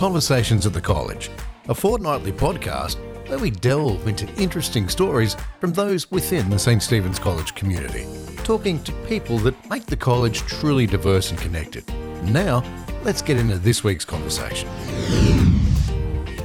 Conversations 0.00 0.64
at 0.64 0.72
the 0.72 0.80
College, 0.80 1.30
a 1.68 1.74
fortnightly 1.74 2.32
podcast 2.32 2.96
where 3.28 3.38
we 3.38 3.50
delve 3.50 4.08
into 4.08 4.26
interesting 4.40 4.88
stories 4.88 5.36
from 5.60 5.74
those 5.74 6.10
within 6.10 6.48
the 6.48 6.58
St. 6.58 6.82
Stephen's 6.82 7.18
College 7.18 7.54
community, 7.54 8.06
talking 8.38 8.82
to 8.84 8.92
people 9.04 9.36
that 9.40 9.68
make 9.68 9.84
the 9.84 9.98
college 9.98 10.40
truly 10.40 10.86
diverse 10.86 11.28
and 11.28 11.38
connected. 11.38 11.86
Now, 12.24 12.64
let's 13.04 13.20
get 13.20 13.36
into 13.36 13.58
this 13.58 13.84
week's 13.84 14.06
conversation. 14.06 14.70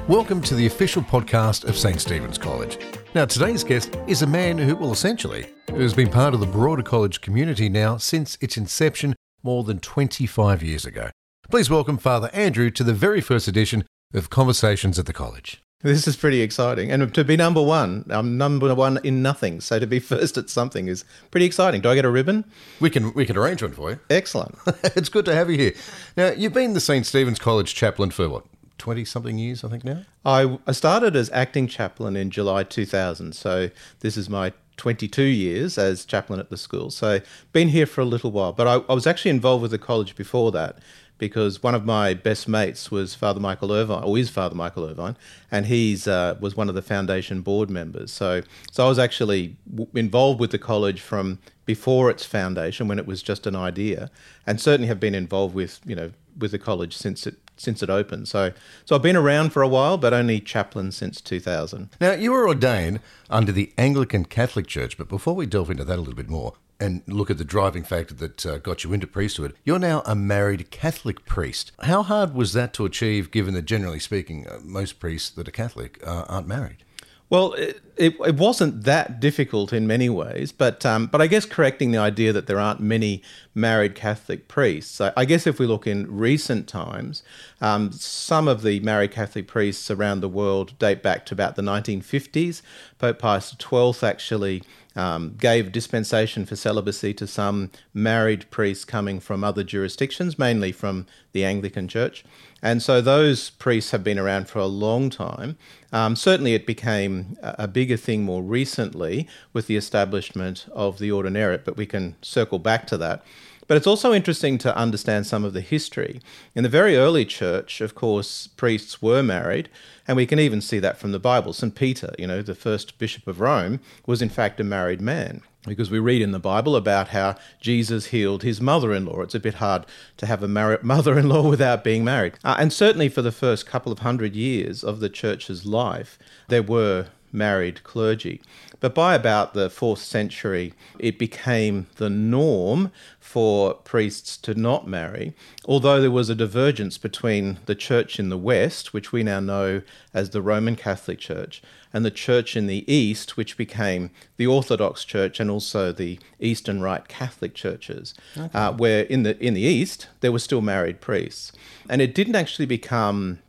Welcome 0.09 0.41
to 0.41 0.55
the 0.55 0.65
official 0.65 1.03
podcast 1.03 1.63
of 1.63 1.77
St. 1.77 2.01
Stephen's 2.01 2.37
College. 2.37 2.77
Now, 3.15 3.23
today's 3.23 3.63
guest 3.63 3.97
is 4.05 4.21
a 4.21 4.27
man 4.27 4.57
who, 4.57 4.75
well, 4.75 4.91
essentially, 4.91 5.45
has 5.69 5.93
been 5.93 6.09
part 6.09 6.33
of 6.33 6.41
the 6.41 6.45
broader 6.45 6.83
college 6.83 7.21
community 7.21 7.69
now 7.69 7.95
since 7.95 8.37
its 8.41 8.57
inception 8.57 9.15
more 9.43 9.63
than 9.63 9.79
25 9.79 10.61
years 10.61 10.85
ago. 10.85 11.09
Please 11.49 11.69
welcome 11.69 11.99
Father 11.99 12.31
Andrew 12.33 12.71
to 12.71 12.83
the 12.83 12.93
very 12.93 13.21
first 13.21 13.47
edition 13.47 13.85
of 14.15 14.31
Conversations 14.31 14.97
at 14.97 15.05
the 15.05 15.13
College. 15.13 15.61
This 15.81 16.07
is 16.07 16.15
pretty 16.15 16.41
exciting. 16.41 16.91
And 16.91 17.13
to 17.13 17.23
be 17.23 17.37
number 17.37 17.61
one, 17.61 18.03
I'm 18.09 18.35
number 18.35 18.73
one 18.73 18.99
in 19.03 19.21
nothing. 19.21 19.61
So 19.61 19.77
to 19.77 19.85
be 19.85 19.99
first 19.99 20.39
at 20.39 20.49
something 20.49 20.87
is 20.87 21.05
pretty 21.29 21.45
exciting. 21.45 21.81
Do 21.81 21.89
I 21.89 21.95
get 21.95 22.03
a 22.03 22.09
ribbon? 22.09 22.45
We 22.79 22.89
can 22.89 23.13
we 23.13 23.27
can 23.27 23.37
arrange 23.37 23.61
one 23.61 23.73
for 23.73 23.91
you. 23.91 23.99
Excellent. 24.09 24.57
it's 24.95 25.09
good 25.09 25.25
to 25.25 25.35
have 25.35 25.51
you 25.51 25.57
here. 25.57 25.73
Now, 26.17 26.31
you've 26.31 26.53
been 26.53 26.73
the 26.73 26.79
St. 26.79 27.05
Stephen's 27.05 27.37
College 27.37 27.75
chaplain 27.75 28.09
for 28.09 28.27
what, 28.27 28.45
20 28.79 29.05
something 29.05 29.37
years, 29.37 29.63
I 29.63 29.69
think 29.69 29.83
now? 29.83 30.01
I, 30.25 30.57
I 30.65 30.71
started 30.71 31.15
as 31.15 31.29
acting 31.29 31.67
chaplain 31.67 32.15
in 32.15 32.31
July 32.31 32.63
2000. 32.63 33.33
So 33.33 33.69
this 33.99 34.17
is 34.17 34.29
my 34.29 34.51
22 34.77 35.21
years 35.23 35.77
as 35.77 36.05
chaplain 36.05 36.39
at 36.39 36.49
the 36.49 36.57
school. 36.57 36.89
So 36.89 37.19
been 37.53 37.69
here 37.69 37.85
for 37.85 38.01
a 38.01 38.05
little 38.05 38.31
while. 38.31 38.51
But 38.51 38.67
I, 38.67 38.73
I 38.89 38.93
was 38.93 39.07
actually 39.07 39.31
involved 39.31 39.61
with 39.61 39.71
the 39.71 39.77
college 39.77 40.15
before 40.15 40.51
that 40.51 40.79
because 41.17 41.63
one 41.63 41.75
of 41.75 41.85
my 41.85 42.13
best 42.13 42.47
mates 42.47 42.91
was 42.91 43.15
Father 43.15 43.39
Michael 43.39 43.71
Irvine, 43.71 44.03
or 44.03 44.17
is 44.17 44.29
Father 44.29 44.55
Michael 44.55 44.85
Irvine, 44.85 45.15
and 45.51 45.67
he's 45.67 46.07
uh, 46.07 46.35
was 46.39 46.55
one 46.55 46.69
of 46.69 46.75
the 46.75 46.81
foundation 46.81 47.41
board 47.41 47.69
members. 47.69 48.11
So, 48.11 48.41
so 48.71 48.85
I 48.85 48.89
was 48.89 48.99
actually 48.99 49.55
w- 49.69 49.89
involved 49.93 50.39
with 50.39 50.51
the 50.51 50.59
college 50.59 51.01
from 51.01 51.39
before 51.65 52.09
its 52.09 52.25
foundation, 52.25 52.87
when 52.87 52.99
it 52.99 53.07
was 53.07 53.23
just 53.23 53.47
an 53.47 53.55
idea, 53.55 54.11
and 54.45 54.59
certainly 54.59 54.87
have 54.87 54.99
been 54.99 55.15
involved 55.15 55.55
with 55.55 55.79
you 55.85 55.95
know 55.95 56.11
with 56.37 56.51
the 56.51 56.59
college 56.59 56.95
since 56.95 57.25
it 57.25 57.37
since 57.57 57.81
it 57.81 57.89
opened. 57.89 58.27
So, 58.27 58.51
so 58.83 58.95
I've 58.95 59.01
been 59.01 59.15
around 59.15 59.51
for 59.51 59.61
a 59.61 59.67
while, 59.67 59.97
but 59.97 60.13
only 60.13 60.39
chaplain 60.39 60.91
since 60.91 61.21
2000. 61.21 61.89
Now, 62.01 62.11
you 62.13 62.31
were 62.31 62.47
ordained 62.47 62.99
under 63.29 63.51
the 63.51 63.71
Anglican 63.77 64.25
Catholic 64.25 64.67
Church, 64.67 64.97
but 64.97 65.07
before 65.07 65.35
we 65.35 65.45
delve 65.45 65.69
into 65.69 65.85
that 65.85 65.95
a 65.95 66.01
little 66.01 66.15
bit 66.15 66.29
more, 66.29 66.53
and 66.85 67.01
look 67.07 67.31
at 67.31 67.37
the 67.37 67.43
driving 67.43 67.83
factor 67.83 68.13
that 68.13 68.45
uh, 68.45 68.57
got 68.59 68.83
you 68.83 68.93
into 68.93 69.07
priesthood, 69.07 69.55
you're 69.63 69.79
now 69.79 70.03
a 70.05 70.15
married 70.15 70.69
Catholic 70.69 71.25
priest. 71.25 71.71
How 71.81 72.03
hard 72.03 72.33
was 72.33 72.53
that 72.53 72.73
to 72.73 72.85
achieve, 72.85 73.31
given 73.31 73.55
that 73.55 73.65
generally 73.65 73.99
speaking, 73.99 74.47
uh, 74.47 74.59
most 74.63 74.99
priests 74.99 75.29
that 75.31 75.47
are 75.47 75.51
Catholic 75.51 75.99
uh, 76.05 76.25
aren't 76.29 76.47
married? 76.47 76.83
Well, 77.27 77.53
it, 77.53 77.81
it, 77.97 78.13
it, 78.23 78.35
wasn't 78.35 78.83
that 78.83 79.19
difficult 79.19 79.73
in 79.73 79.87
many 79.87 80.09
ways, 80.09 80.51
but 80.51 80.85
um, 80.85 81.07
but 81.07 81.21
I 81.21 81.27
guess 81.27 81.43
correcting 81.43 81.89
the 81.89 81.97
idea 81.97 82.31
that 82.31 82.45
there 82.45 82.59
aren't 82.59 82.81
many 82.81 83.23
married 83.55 83.95
Catholic 83.95 84.47
priests. 84.47 85.01
I, 85.01 85.11
I 85.17 85.25
guess 85.25 85.47
if 85.47 85.57
we 85.57 85.65
look 85.65 85.87
in 85.87 86.05
recent 86.15 86.67
times, 86.67 87.23
um, 87.61 87.91
some 87.91 88.47
of 88.47 88.61
the 88.61 88.79
married 88.81 89.11
Catholic 89.11 89.47
priests 89.47 89.89
around 89.89 90.19
the 90.19 90.29
world 90.29 90.77
date 90.77 91.01
back 91.01 91.25
to 91.25 91.33
about 91.33 91.55
the 91.55 91.63
1950s. 91.63 92.61
Pope 92.99 93.17
Pius 93.17 93.55
XII 93.59 94.07
actually 94.07 94.61
um, 94.95 95.35
gave 95.37 95.71
dispensation 95.71 96.45
for 96.45 96.55
celibacy 96.55 97.13
to 97.15 97.27
some 97.27 97.71
married 97.93 98.49
priests 98.49 98.85
coming 98.85 99.19
from 99.19 99.43
other 99.43 99.63
jurisdictions, 99.63 100.39
mainly 100.39 100.71
from 100.71 101.05
the 101.33 101.43
Anglican 101.43 101.87
Church. 101.87 102.23
And 102.61 102.81
so 102.81 103.01
those 103.01 103.51
priests 103.51 103.91
have 103.91 104.03
been 104.03 104.17
around 104.17 104.47
for 104.47 104.59
a 104.59 104.65
long 104.65 105.09
time. 105.09 105.57
Um, 105.91 106.15
certainly, 106.15 106.55
it 106.55 106.65
became 106.65 107.37
a 107.41 107.67
bigger 107.67 107.97
thing 107.97 108.23
more 108.23 108.41
recently 108.41 109.27
with 109.53 109.67
the 109.67 109.75
establishment 109.75 110.65
of 110.71 110.97
the 110.97 111.09
ordinariate, 111.09 111.63
but 111.63 111.77
we 111.77 111.85
can 111.85 112.15
circle 112.21 112.59
back 112.59 112.87
to 112.87 112.97
that. 112.97 113.23
But 113.67 113.77
it's 113.77 113.87
also 113.87 114.13
interesting 114.13 114.57
to 114.59 114.75
understand 114.75 115.25
some 115.25 115.43
of 115.43 115.53
the 115.53 115.61
history. 115.61 116.21
In 116.53 116.63
the 116.63 116.69
very 116.69 116.95
early 116.95 117.25
church, 117.25 117.81
of 117.81 117.95
course, 117.95 118.47
priests 118.47 119.01
were 119.01 119.23
married, 119.23 119.69
and 120.07 120.15
we 120.15 120.27
can 120.27 120.39
even 120.39 120.61
see 120.61 120.79
that 120.79 120.97
from 120.97 121.11
the 121.11 121.19
Bible. 121.19 121.51
St. 121.51 121.73
Peter, 121.73 122.13
you 122.19 122.27
know, 122.27 122.41
the 122.41 122.53
first 122.53 122.99
bishop 122.99 123.27
of 123.27 123.39
Rome, 123.39 123.79
was 124.05 124.21
in 124.21 124.29
fact 124.29 124.59
a 124.59 124.63
married 124.63 125.01
man. 125.01 125.41
Because 125.67 125.89
we 125.89 125.97
read 125.97 126.21
in 126.21 126.31
the 126.31 126.37
Bible 126.37 126.75
about 126.75 127.07
how 127.07 127.37
Jesus 127.59 128.07
healed 128.07 128.43
his 128.43 128.61
mother 128.61 128.93
in 128.93 129.05
law. 129.05 129.21
It's 129.21 129.33
a 129.33 129.39
bit 129.39 129.55
hard 129.55 129.87
to 130.17 130.27
have 130.27 130.43
a 130.43 130.47
mar- 130.47 130.79
mother 130.83 131.17
in 131.17 131.27
law 131.27 131.49
without 131.49 131.83
being 131.83 132.03
married. 132.03 132.33
Uh, 132.43 132.55
and 132.59 132.71
certainly 132.71 133.09
for 133.09 133.23
the 133.23 133.31
first 133.31 133.65
couple 133.65 133.91
of 133.91 133.99
hundred 133.99 134.35
years 134.35 134.83
of 134.83 134.99
the 134.99 135.09
church's 135.09 135.65
life, 135.65 136.19
there 136.49 136.61
were 136.61 137.07
married 137.35 137.83
clergy. 137.83 138.41
But 138.79 138.95
by 138.95 139.15
about 139.15 139.53
the 139.53 139.69
fourth 139.69 139.99
century, 139.99 140.73
it 140.99 141.19
became 141.19 141.87
the 141.95 142.09
norm 142.09 142.91
for 143.19 143.73
priests 143.73 144.37
to 144.37 144.53
not 144.53 144.87
marry, 144.87 145.33
although 145.65 145.99
there 145.99 146.11
was 146.11 146.29
a 146.29 146.35
divergence 146.35 146.97
between 146.97 147.59
the 147.65 147.75
church 147.75 148.19
in 148.19 148.29
the 148.29 148.37
West, 148.37 148.93
which 148.93 149.11
we 149.11 149.23
now 149.23 149.39
know 149.39 149.81
as 150.13 150.29
the 150.29 150.41
Roman 150.41 150.75
Catholic 150.75 151.19
Church, 151.19 151.61
and 151.93 152.05
the 152.05 152.11
church 152.11 152.55
in 152.55 152.67
the 152.67 152.89
East, 152.91 153.37
which 153.37 153.57
became 153.57 154.11
the 154.37 154.47
Orthodox 154.47 155.03
Church 155.03 155.39
and 155.39 155.49
also 155.49 155.91
the 155.91 156.19
Eastern 156.39 156.81
Rite 156.81 157.07
Catholic 157.07 157.53
churches, 157.53 158.13
okay. 158.37 158.49
uh, 158.57 158.71
where 158.73 159.03
in 159.03 159.23
the 159.23 159.37
in 159.43 159.53
the 159.53 159.61
East 159.61 160.07
there 160.19 160.31
were 160.31 160.39
still 160.39 160.61
married 160.61 161.01
priests, 161.01 161.51
and 161.89 162.01
it 162.01 162.13
didn't 162.13 162.35
actually 162.35 162.65
become 162.65 163.39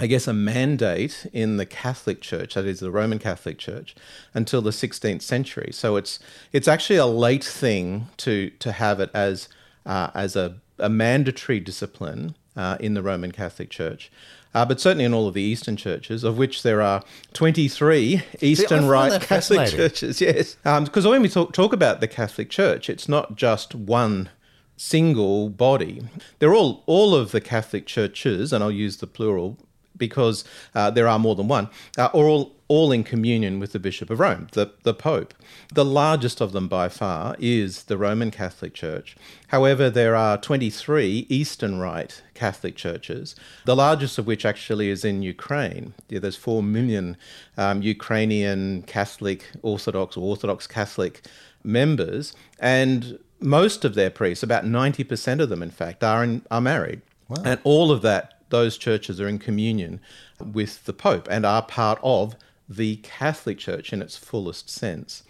I 0.00 0.06
guess, 0.06 0.26
a 0.26 0.32
mandate 0.32 1.26
in 1.30 1.58
the 1.58 1.66
Catholic 1.66 2.22
Church, 2.22 2.54
that 2.54 2.64
is 2.64 2.80
the 2.80 2.90
Roman 2.90 3.18
Catholic 3.18 3.58
Church, 3.58 3.94
until 4.32 4.62
the 4.62 4.70
16th 4.70 5.20
century. 5.20 5.70
So 5.72 5.96
it's 5.96 6.18
it's 6.54 6.66
actually 6.66 6.96
a 6.96 7.04
late 7.04 7.44
thing 7.44 8.06
to 8.16 8.48
to 8.60 8.72
have 8.72 8.98
it 8.98 9.10
as 9.12 9.50
uh, 9.84 10.10
as 10.14 10.36
a, 10.36 10.56
a 10.78 10.88
mandatory 10.88 11.60
discipline 11.60 12.34
uh, 12.56 12.78
in 12.80 12.94
the 12.94 13.02
Roman 13.02 13.30
Catholic 13.30 13.68
Church. 13.68 14.10
Uh, 14.54 14.64
but 14.64 14.80
certainly 14.80 15.04
in 15.04 15.12
all 15.12 15.28
of 15.28 15.34
the 15.34 15.42
Eastern 15.42 15.76
churches, 15.76 16.24
of 16.24 16.38
which 16.38 16.62
there 16.62 16.80
are 16.80 17.04
23 17.34 18.22
Eastern 18.40 18.86
Rite 18.88 19.20
Catholic 19.20 19.68
churches. 19.68 20.20
Yes, 20.20 20.56
because 20.64 21.04
um, 21.04 21.12
when 21.12 21.22
we 21.22 21.28
talk, 21.28 21.52
talk 21.52 21.72
about 21.72 22.00
the 22.00 22.08
Catholic 22.08 22.48
Church, 22.48 22.88
it's 22.88 23.08
not 23.08 23.36
just 23.36 23.74
one 23.74 24.30
single 24.76 25.50
body. 25.50 26.02
They're 26.38 26.54
all 26.54 26.82
all 26.86 27.14
of 27.14 27.32
the 27.32 27.40
Catholic 27.42 27.84
churches, 27.84 28.50
and 28.50 28.64
I'll 28.64 28.72
use 28.72 28.96
the 28.96 29.06
plural 29.06 29.58
because 30.00 30.42
uh, 30.74 30.90
there 30.90 31.06
are 31.06 31.20
more 31.20 31.36
than 31.36 31.46
one, 31.46 31.68
uh, 31.96 32.06
are 32.06 32.24
all, 32.24 32.56
all 32.66 32.90
in 32.90 33.04
communion 33.04 33.60
with 33.60 33.70
the 33.70 33.78
Bishop 33.78 34.10
of 34.10 34.18
Rome, 34.18 34.48
the, 34.52 34.72
the 34.82 34.94
Pope. 34.94 35.32
The 35.72 35.84
largest 35.84 36.40
of 36.40 36.50
them 36.50 36.66
by 36.66 36.88
far 36.88 37.36
is 37.38 37.84
the 37.84 37.96
Roman 37.96 38.32
Catholic 38.32 38.74
Church. 38.74 39.16
However, 39.48 39.88
there 39.88 40.16
are 40.16 40.36
23 40.36 41.26
Eastern 41.28 41.78
Rite 41.78 42.22
Catholic 42.34 42.74
churches, 42.74 43.36
the 43.64 43.76
largest 43.76 44.18
of 44.18 44.26
which 44.26 44.44
actually 44.44 44.88
is 44.90 45.04
in 45.04 45.22
Ukraine. 45.22 45.94
Yeah, 46.08 46.18
there's 46.18 46.36
4 46.36 46.62
million 46.62 47.16
um, 47.56 47.82
Ukrainian 47.82 48.82
Catholic, 48.82 49.46
Orthodox, 49.62 50.16
or 50.16 50.22
Orthodox 50.22 50.66
Catholic 50.66 51.22
members, 51.62 52.34
and 52.58 53.18
most 53.40 53.84
of 53.84 53.94
their 53.94 54.10
priests, 54.10 54.42
about 54.42 54.64
90% 54.64 55.40
of 55.40 55.48
them, 55.48 55.62
in 55.62 55.70
fact, 55.70 56.04
are, 56.04 56.22
in, 56.22 56.42
are 56.50 56.60
married. 56.60 57.00
Wow. 57.28 57.42
And 57.44 57.60
all 57.64 57.90
of 57.90 58.02
that 58.02 58.39
those 58.50 58.76
churches 58.76 59.20
are 59.20 59.28
in 59.28 59.38
communion 59.38 60.00
with 60.38 60.84
the 60.84 60.92
Pope 60.92 61.28
and 61.30 61.46
are 61.46 61.62
part 61.62 61.98
of 62.02 62.34
the 62.68 62.96
Catholic 62.96 63.58
Church 63.58 63.92
in 63.92 64.02
its 64.02 64.16
fullest 64.16 64.70
sense. 64.70 65.22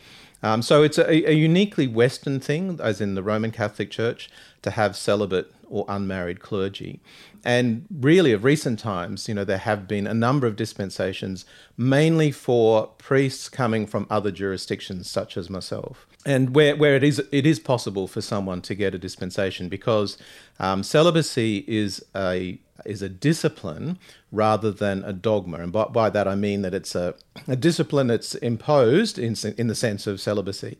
Um, 0.42 0.62
so 0.62 0.82
it's 0.82 0.98
a, 0.98 1.30
a, 1.30 1.32
uniquely 1.32 1.86
Western 1.86 2.40
thing, 2.40 2.80
as 2.82 3.00
in 3.00 3.14
the 3.14 3.22
Roman 3.22 3.50
Catholic 3.50 3.90
Church, 3.90 4.30
to 4.62 4.70
have 4.70 4.96
celibate 4.96 5.52
or 5.68 5.84
unmarried 5.86 6.40
clergy. 6.40 7.00
And 7.44 7.86
really, 7.90 8.32
of 8.32 8.42
recent 8.42 8.78
times, 8.78 9.28
you 9.28 9.34
know, 9.34 9.44
there 9.44 9.58
have 9.58 9.86
been 9.86 10.06
a 10.06 10.14
number 10.14 10.46
of 10.46 10.56
dispensations, 10.56 11.44
mainly 11.76 12.30
for 12.32 12.86
priests 12.98 13.48
coming 13.48 13.86
from 13.86 14.06
other 14.08 14.30
jurisdictions, 14.30 15.10
such 15.10 15.36
as 15.36 15.50
myself 15.50 16.06
and 16.26 16.54
where, 16.54 16.76
where 16.76 16.96
it 16.96 17.02
is 17.02 17.18
it 17.32 17.46
is 17.46 17.58
possible 17.58 18.06
for 18.06 18.20
someone 18.20 18.60
to 18.62 18.74
get 18.74 18.94
a 18.94 18.98
dispensation 18.98 19.68
because 19.68 20.18
um, 20.58 20.82
celibacy 20.82 21.64
is 21.66 22.04
a 22.14 22.58
is 22.84 23.02
a 23.02 23.08
discipline 23.08 23.98
rather 24.32 24.70
than 24.70 25.04
a 25.04 25.12
dogma, 25.12 25.58
and 25.58 25.72
by, 25.72 25.84
by 25.84 26.10
that 26.10 26.26
I 26.28 26.34
mean 26.34 26.62
that 26.62 26.74
it's 26.74 26.94
a, 26.94 27.14
a 27.46 27.56
discipline 27.56 28.06
that's 28.08 28.34
imposed 28.36 29.18
in 29.18 29.34
in 29.56 29.68
the 29.68 29.74
sense 29.74 30.06
of 30.06 30.20
celibacy, 30.20 30.78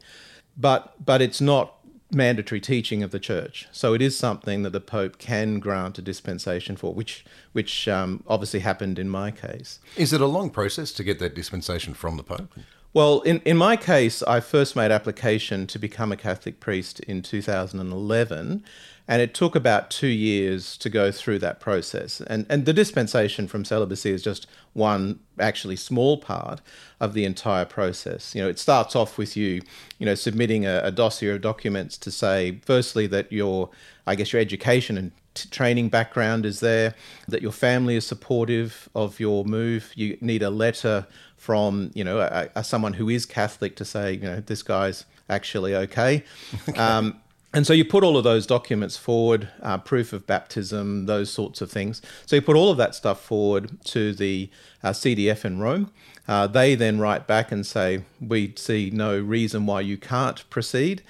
but 0.57 0.95
but 1.05 1.23
it's 1.23 1.41
not 1.41 1.75
mandatory 2.13 2.61
teaching 2.61 3.03
of 3.03 3.11
the 3.13 3.21
church. 3.21 3.69
So 3.71 3.95
it 3.95 4.03
is 4.03 4.19
something 4.19 4.63
that 4.63 4.71
the 4.71 4.81
Pope 4.81 5.19
can 5.19 5.61
grant 5.61 5.99
a 5.99 6.03
dispensation 6.03 6.77
for, 6.77 6.93
which 6.93 7.25
which 7.53 7.89
um, 7.89 8.23
obviously 8.27 8.61
happened 8.61 8.99
in 8.99 9.09
my 9.09 9.31
case. 9.31 9.79
Is 9.97 10.13
it 10.13 10.21
a 10.21 10.27
long 10.27 10.51
process 10.51 10.93
to 10.93 11.05
get 11.05 11.19
that 11.21 11.35
dispensation 11.35 11.95
from 11.95 12.17
the 12.17 12.23
Pope? 12.23 12.53
Well, 12.93 13.21
in, 13.21 13.39
in 13.45 13.57
my 13.57 13.77
case, 13.77 14.21
I 14.25 14.41
first 14.41 14.75
made 14.75 14.91
application 14.91 15.69
to 15.69 15.79
become 15.79 16.11
a 16.11 16.17
Catholic 16.17 16.59
priest 16.59 16.99
in 17.01 17.23
2011, 17.23 18.65
and 19.07 19.23
it 19.23 19.33
took 19.33 19.55
about 19.55 19.91
two 19.91 20.09
years 20.09 20.77
to 20.79 20.91
go 20.91 21.13
through 21.13 21.39
that 21.39 21.61
process. 21.61 22.21
And, 22.23 22.47
and 22.49 22.67
the 22.67 22.73
dispensation 22.73 23.47
from 23.47 23.65
celibacy 23.65 24.11
is 24.11 24.25
just 24.25 24.49
one 24.73 25.21
actually 25.39 25.77
small 25.77 26.19
part 26.19 26.61
of 26.99 27.15
the 27.15 27.25
entire 27.25 27.65
process. 27.65 28.35
You 28.35 28.43
know, 28.43 28.49
it 28.49 28.59
starts 28.59 28.97
off 28.97 29.19
with 29.19 29.37
you, 29.37 29.63
you 29.99 30.07
know, 30.07 30.17
submitting 30.17 30.67
a, 30.67 30.81
a 30.83 30.91
dossier 30.91 31.31
of 31.31 31.43
documents 31.43 31.97
to 31.99 32.11
say, 32.11 32.61
firstly, 32.65 33.07
that 33.09 33.31
your, 33.33 33.71
I 34.05 34.17
guess, 34.17 34.33
your 34.33 34.43
education 34.43 34.99
and 34.99 35.13
t- 35.35 35.49
training 35.49 35.91
background 35.91 36.45
is 36.45 36.59
there, 36.61 36.95
that 37.29 37.43
your 37.43 37.53
family 37.53 37.95
is 37.97 38.07
supportive 38.07 38.89
of 38.97 39.21
your 39.21 39.45
move. 39.45 39.93
You 39.95 40.19
need 40.21 40.43
a 40.43 40.51
letter 40.51 41.07
from 41.41 41.91
you 41.95 42.05
know 42.05 42.21
a, 42.21 42.51
a 42.55 42.63
someone 42.63 42.93
who 42.93 43.09
is 43.09 43.25
Catholic 43.25 43.75
to 43.77 43.85
say 43.85 44.13
you 44.13 44.21
know 44.21 44.41
this 44.41 44.63
guy's 44.63 45.07
actually 45.31 45.75
okay. 45.75 46.23
okay. 46.69 46.79
Um, 46.79 47.21
and 47.53 47.67
so 47.67 47.73
you 47.73 47.85
put 47.85 48.05
all 48.05 48.17
of 48.17 48.23
those 48.23 48.47
documents 48.47 48.97
forward, 48.97 49.49
uh, 49.61 49.79
proof 49.79 50.13
of 50.13 50.25
baptism, 50.25 51.07
those 51.07 51.33
sorts 51.33 51.61
of 51.61 51.69
things. 51.69 52.01
So 52.25 52.37
you 52.37 52.43
put 52.43 52.55
all 52.55 52.71
of 52.71 52.77
that 52.77 52.95
stuff 52.95 53.21
forward 53.21 53.83
to 53.87 54.13
the 54.13 54.51
uh, 54.85 54.91
CDF 54.91 55.45
in 55.45 55.59
Rome. 55.59 55.91
Uh, 56.29 56.47
they 56.47 56.77
then 56.77 57.01
write 57.01 57.27
back 57.27 57.51
and 57.51 57.67
say, 57.67 58.05
We 58.21 58.55
see 58.57 58.91
no 58.93 59.19
reason 59.19 59.67
why 59.67 59.81
you 59.81 59.97
can't 59.97 60.49
proceed. 60.49 61.03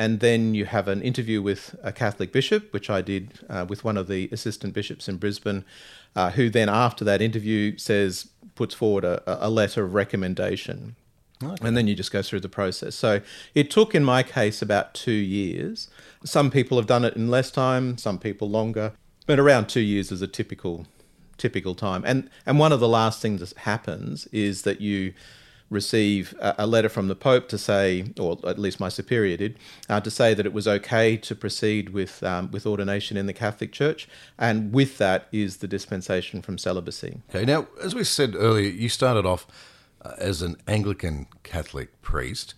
And 0.00 0.20
then 0.20 0.54
you 0.54 0.64
have 0.64 0.88
an 0.88 1.02
interview 1.02 1.42
with 1.42 1.76
a 1.82 1.92
Catholic 1.92 2.32
bishop, 2.32 2.72
which 2.72 2.88
I 2.88 3.02
did 3.02 3.38
uh, 3.50 3.66
with 3.68 3.84
one 3.84 3.98
of 3.98 4.08
the 4.08 4.30
assistant 4.32 4.72
bishops 4.72 5.10
in 5.10 5.18
Brisbane, 5.18 5.62
uh, 6.16 6.30
who 6.30 6.48
then, 6.48 6.70
after 6.70 7.04
that 7.04 7.20
interview, 7.20 7.76
says, 7.76 8.30
puts 8.54 8.74
forward 8.74 9.04
a, 9.04 9.46
a 9.46 9.50
letter 9.50 9.84
of 9.84 9.92
recommendation. 9.92 10.96
Okay. 11.44 11.54
And 11.66 11.76
then 11.76 11.86
you 11.86 11.94
just 11.94 12.12
go 12.12 12.22
through 12.22 12.40
the 12.40 12.48
process. 12.48 12.94
So 12.94 13.20
it 13.54 13.70
took, 13.70 13.94
in 13.94 14.02
my 14.02 14.22
case, 14.22 14.62
about 14.62 14.94
two 14.94 15.12
years. 15.12 15.88
Some 16.24 16.50
people 16.50 16.78
have 16.78 16.86
done 16.86 17.04
it 17.04 17.14
in 17.14 17.28
less 17.28 17.50
time, 17.50 17.98
some 17.98 18.18
people 18.18 18.48
longer, 18.48 18.94
but 19.26 19.38
around 19.38 19.68
two 19.68 19.80
years 19.80 20.10
is 20.10 20.22
a 20.22 20.26
typical 20.26 20.86
typical 21.36 21.74
time. 21.74 22.04
And 22.06 22.30
and 22.46 22.58
one 22.58 22.72
of 22.72 22.80
the 22.80 22.88
last 22.88 23.20
things 23.20 23.40
that 23.40 23.58
happens 23.58 24.26
is 24.28 24.62
that 24.62 24.80
you 24.80 25.12
receive 25.70 26.34
a, 26.40 26.66
letter 26.66 26.88
from 26.88 27.06
the 27.06 27.14
Pope 27.14 27.48
to 27.48 27.56
say, 27.56 28.12
or 28.18 28.38
at 28.44 28.58
least 28.58 28.80
my 28.80 28.88
superior 28.88 29.36
did, 29.36 29.56
uh, 29.88 30.00
to 30.00 30.10
say 30.10 30.34
that 30.34 30.44
it 30.44 30.52
was 30.52 30.66
okay 30.66 31.16
to 31.16 31.34
proceed 31.34 31.90
with 31.90 32.22
um, 32.24 32.50
with 32.50 32.66
ordination 32.66 33.16
in 33.16 33.26
the 33.26 33.32
Catholic 33.32 33.72
Church, 33.72 34.08
and 34.38 34.72
with 34.72 34.98
that 34.98 35.28
is 35.32 35.58
the 35.58 35.68
dispensation 35.68 36.42
from 36.42 36.58
celibacy. 36.58 37.20
Okay. 37.30 37.44
Now, 37.44 37.68
as 37.82 37.94
we 37.94 38.04
said 38.04 38.34
earlier, 38.34 38.68
you 38.68 38.88
started 38.88 39.24
off 39.24 39.46
uh, 40.02 40.12
as 40.18 40.42
an 40.42 40.56
Anglican 40.66 41.26
Catholic 41.44 42.02
priest. 42.02 42.54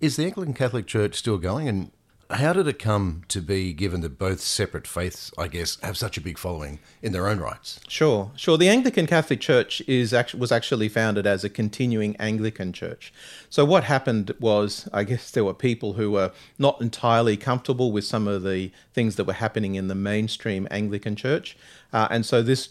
Is 0.00 0.16
the 0.16 0.24
Anglican 0.24 0.54
Catholic 0.54 0.86
Church 0.86 1.14
still 1.14 1.38
going, 1.38 1.68
and 1.68 1.90
how 2.30 2.52
did 2.52 2.66
it 2.66 2.78
come 2.78 3.22
to 3.28 3.40
be 3.40 3.72
given 3.72 4.00
that 4.00 4.18
both 4.18 4.40
separate 4.40 4.86
faiths, 4.86 5.30
I 5.36 5.48
guess, 5.48 5.78
have 5.82 5.96
such 5.96 6.16
a 6.16 6.20
big 6.20 6.38
following 6.38 6.78
in 7.02 7.12
their 7.12 7.28
own 7.28 7.38
rights? 7.38 7.80
Sure, 7.88 8.30
sure. 8.36 8.56
The 8.56 8.68
Anglican 8.68 9.06
Catholic 9.06 9.40
Church 9.40 9.82
is 9.86 10.14
was 10.34 10.52
actually 10.52 10.88
founded 10.88 11.26
as 11.26 11.44
a 11.44 11.50
continuing 11.50 12.16
Anglican 12.16 12.72
church. 12.72 13.12
So 13.50 13.64
what 13.64 13.84
happened 13.84 14.32
was, 14.40 14.88
I 14.92 15.04
guess 15.04 15.30
there 15.30 15.44
were 15.44 15.54
people 15.54 15.94
who 15.94 16.10
were 16.10 16.32
not 16.58 16.80
entirely 16.80 17.36
comfortable 17.36 17.92
with 17.92 18.04
some 18.04 18.26
of 18.26 18.42
the 18.42 18.72
things 18.92 19.16
that 19.16 19.24
were 19.24 19.34
happening 19.34 19.74
in 19.74 19.88
the 19.88 19.94
mainstream 19.94 20.66
Anglican 20.70 21.16
church, 21.16 21.56
uh, 21.92 22.08
and 22.10 22.24
so 22.24 22.42
this 22.42 22.70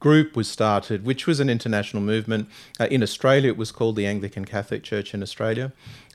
group 0.00 0.34
was 0.34 0.48
started, 0.48 1.04
which 1.04 1.26
was 1.26 1.40
an 1.40 1.50
international 1.50 2.02
movement. 2.02 2.48
Uh, 2.78 2.86
in 2.90 3.02
Australia, 3.02 3.50
it 3.50 3.56
was 3.56 3.70
called 3.70 3.96
the 3.96 4.06
Anglican 4.06 4.46
Catholic 4.46 4.82
Church 4.82 5.12
in 5.14 5.22
Australia, 5.22 5.72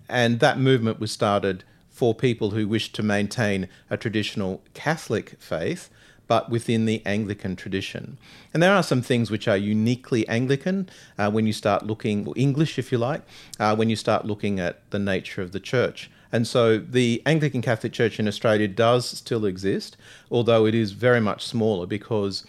and 0.10 0.40
that 0.40 0.60
movement 0.60 1.00
was 1.00 1.12
started 1.12 1.64
for 1.96 2.14
people 2.14 2.50
who 2.52 2.68
wish 2.68 2.92
to 2.92 3.02
maintain 3.02 3.70
a 3.90 3.96
traditional 3.96 4.62
Catholic 4.74 5.38
faith, 5.40 5.90
but 6.28 6.50
within 6.50 6.86
the 6.86 7.02
Anglican 7.06 7.56
tradition. 7.56 8.18
And 8.54 8.62
there 8.62 8.76
are 8.76 8.84
some 8.84 9.02
things 9.02 9.32
which 9.32 9.48
are 9.48 9.56
uniquely 9.56 10.28
Anglican 10.28 10.90
uh, 11.18 11.32
when 11.32 11.48
you 11.48 11.54
start 11.54 11.88
looking, 11.88 12.28
English 12.36 12.78
if 12.78 12.92
you 12.92 12.98
like, 12.98 13.22
uh, 13.62 13.78
when 13.78 13.90
you 13.90 13.96
start 13.96 14.26
looking 14.26 14.60
at 14.60 14.82
the 14.90 15.00
nature 15.00 15.42
of 15.42 15.54
the 15.54 15.60
church. 15.62 16.12
And 16.34 16.46
so 16.46 16.80
the 16.80 17.22
Anglican 17.26 17.62
Catholic 17.62 17.94
Church 17.94 18.20
in 18.20 18.28
Australia 18.28 18.68
does 18.68 19.06
still 19.06 19.46
exist, 19.46 19.96
although 20.30 20.66
it 20.66 20.76
is 20.76 20.92
very 20.92 21.22
much 21.22 21.46
smaller 21.46 21.86
because 21.86 22.46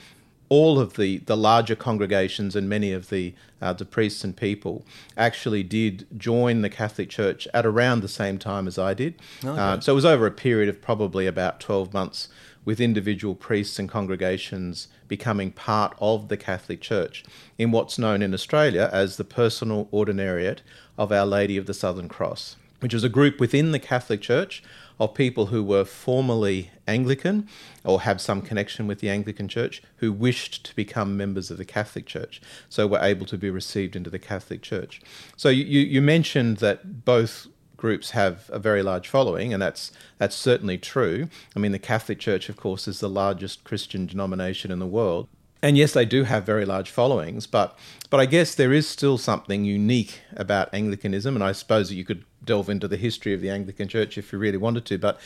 all 0.49 0.79
of 0.79 0.95
the, 0.95 1.19
the 1.19 1.37
larger 1.37 1.75
congregations 1.75 2.55
and 2.55 2.69
many 2.69 2.93
of 2.93 3.11
the, 3.11 3.35
uh, 3.61 3.73
the 3.73 3.85
priests 3.85 4.23
and 4.25 4.37
people 4.37 4.85
actually 5.17 5.63
did 5.63 6.07
join 6.17 6.63
the 6.63 6.71
Catholic 6.71 7.09
Church 7.09 7.49
at 7.53 7.67
around 7.67 8.01
the 8.01 8.09
same 8.09 8.39
time 8.39 8.67
as 8.69 8.79
I 8.79 8.95
did. 8.95 9.15
Okay. 9.45 9.59
Uh, 9.59 9.81
so 9.81 9.93
it 9.93 9.95
was 9.95 10.05
over 10.05 10.27
a 10.27 10.31
period 10.31 10.69
of 10.69 10.81
probably 10.81 11.27
about 11.27 11.61
12 11.61 11.93
months 11.93 12.29
with 12.65 12.81
individual 12.81 13.35
priests 13.35 13.79
and 13.79 13.89
congregations 13.89 14.89
becoming 15.09 15.53
part 15.53 15.97
of 16.01 16.29
the 16.29 16.37
Catholic 16.37 16.81
Church 16.81 17.25
in 17.57 17.71
what's 17.71 17.99
known 17.99 18.23
in 18.23 18.35
Australia 18.35 18.91
as 18.93 19.17
the 19.17 19.25
Personal 19.25 19.89
Ordinariate 19.93 20.59
of 20.99 21.13
Our 21.13 21.27
Lady 21.27 21.57
of 21.57 21.67
the 21.67 21.75
Southern 21.75 22.09
Cross, 22.09 22.57
which 22.81 22.93
is 22.93 23.05
a 23.05 23.09
group 23.09 23.39
within 23.39 23.71
the 23.71 23.79
Catholic 23.79 24.21
Church 24.21 24.63
of 24.99 25.15
people 25.15 25.47
who 25.47 25.63
were 25.63 25.85
formerly 25.85 26.71
Anglican 26.87 27.49
or 27.85 28.03
have 28.03 28.21
some 28.21 28.41
connection 28.43 28.87
with 28.87 29.01
the 29.01 29.11
Anglican 29.11 29.49
Church 29.49 29.83
who 29.97 30.13
wished 30.13 30.65
to 30.65 30.75
become 30.75 31.17
members 31.17 31.51
of 31.51 31.59
the 31.59 31.65
Catholic 31.65 32.07
Church, 32.07 32.41
so 32.69 32.87
were 32.87 33.01
able 33.03 33.27
to 33.27 33.37
be 33.37 33.51
received 33.51 33.95
into 33.95 34.11
the 34.11 34.19
Catholic 34.19 34.63
Church. 34.63 35.01
So 35.37 35.49
you, 35.49 35.81
you 35.81 36.01
mentioned 36.01 36.59
that 36.59 37.05
both 37.05 37.49
groups 37.77 38.11
have 38.11 38.49
a 38.53 38.59
very 38.59 38.83
large 38.83 39.09
following, 39.09 39.53
and 39.53 39.63
that's 39.63 39.93
that's 40.19 40.35
certainly 40.35 40.79
true. 40.79 41.29
I 41.55 41.59
mean, 41.59 41.73
the 41.73 41.79
Catholic 41.79 42.19
Church, 42.19 42.49
of 42.49 42.57
course, 42.57 42.89
is 42.89 43.01
the 43.01 43.09
largest 43.09 43.65
Christian 43.65 44.07
denomination 44.07 44.71
in 44.71 44.79
the 44.79 44.87
world, 44.87 45.29
and 45.63 45.77
yes, 45.77 45.93
they 45.93 46.05
do 46.05 46.25
have 46.25 46.45
very 46.45 46.65
large 46.65 46.91
followings, 46.91 47.47
but 47.47 47.77
but 48.11 48.21
I 48.21 48.27
guess 48.27 48.55
there 48.55 48.73
is 48.73 48.89
still 48.89 49.19
something 49.19 49.65
unique 49.65 50.21
about 50.37 50.73
Anglicanism, 50.73 51.35
and 51.35 51.43
I 51.43 51.53
suppose 51.53 51.89
that 51.89 51.95
you 51.95 52.05
could 52.05 52.25
delve 52.45 52.69
into 52.69 52.87
the 52.89 52.97
history 52.97 53.35
of 53.35 53.41
the 53.41 53.51
Anglican 53.51 53.89
Church 53.89 54.17
if 54.17 54.33
you 54.33 54.39
really 54.39 54.59
wanted 54.59 54.85
to, 54.87 54.99
but 54.99 55.19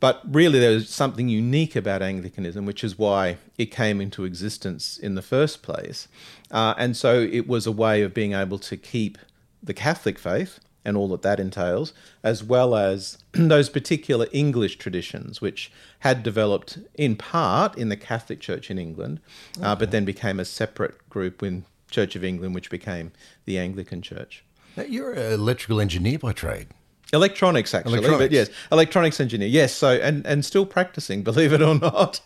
but 0.00 0.22
really 0.24 0.58
there's 0.58 0.88
something 0.88 1.28
unique 1.28 1.76
about 1.76 2.02
Anglicanism, 2.02 2.64
which 2.66 2.82
is 2.82 2.98
why 2.98 3.36
it 3.58 3.66
came 3.66 4.00
into 4.00 4.24
existence 4.24 4.98
in 4.98 5.14
the 5.14 5.22
first 5.22 5.62
place, 5.62 6.08
uh, 6.50 6.74
and 6.76 6.96
so 6.96 7.20
it 7.20 7.46
was 7.46 7.66
a 7.66 7.72
way 7.72 8.02
of 8.02 8.12
being 8.12 8.32
able 8.32 8.58
to 8.58 8.76
keep 8.76 9.18
the 9.62 9.74
Catholic 9.74 10.18
faith 10.18 10.58
and 10.84 10.96
all 10.96 11.08
that 11.08 11.22
that 11.22 11.38
entails, 11.38 11.92
as 12.22 12.42
well 12.42 12.74
as 12.74 13.18
those 13.32 13.68
particular 13.68 14.26
English 14.32 14.76
traditions, 14.76 15.40
which 15.40 15.70
had 16.00 16.22
developed 16.22 16.78
in 16.94 17.16
part 17.16 17.76
in 17.76 17.88
the 17.88 17.96
Catholic 17.96 18.40
Church 18.40 18.70
in 18.70 18.78
England, 18.78 19.20
okay. 19.56 19.66
uh, 19.66 19.74
but 19.76 19.90
then 19.90 20.04
became 20.04 20.40
a 20.40 20.44
separate 20.44 21.08
group 21.10 21.42
in 21.42 21.64
Church 21.90 22.16
of 22.16 22.24
England, 22.24 22.54
which 22.54 22.70
became 22.70 23.12
the 23.44 23.58
Anglican 23.58 24.02
Church. 24.02 24.44
Now, 24.76 24.84
you're 24.84 25.12
an 25.12 25.32
electrical 25.32 25.80
engineer 25.80 26.18
by 26.18 26.32
trade. 26.32 26.68
Electronics, 27.12 27.74
actually, 27.74 27.94
electronics. 27.94 28.24
but 28.24 28.32
yes, 28.32 28.50
electronics 28.70 29.20
engineer. 29.20 29.48
Yes, 29.48 29.74
so 29.74 29.90
and 29.90 30.24
and 30.26 30.44
still 30.44 30.64
practicing, 30.64 31.22
believe 31.30 31.52
it 31.52 31.60
or 31.60 31.74
not. 31.74 32.20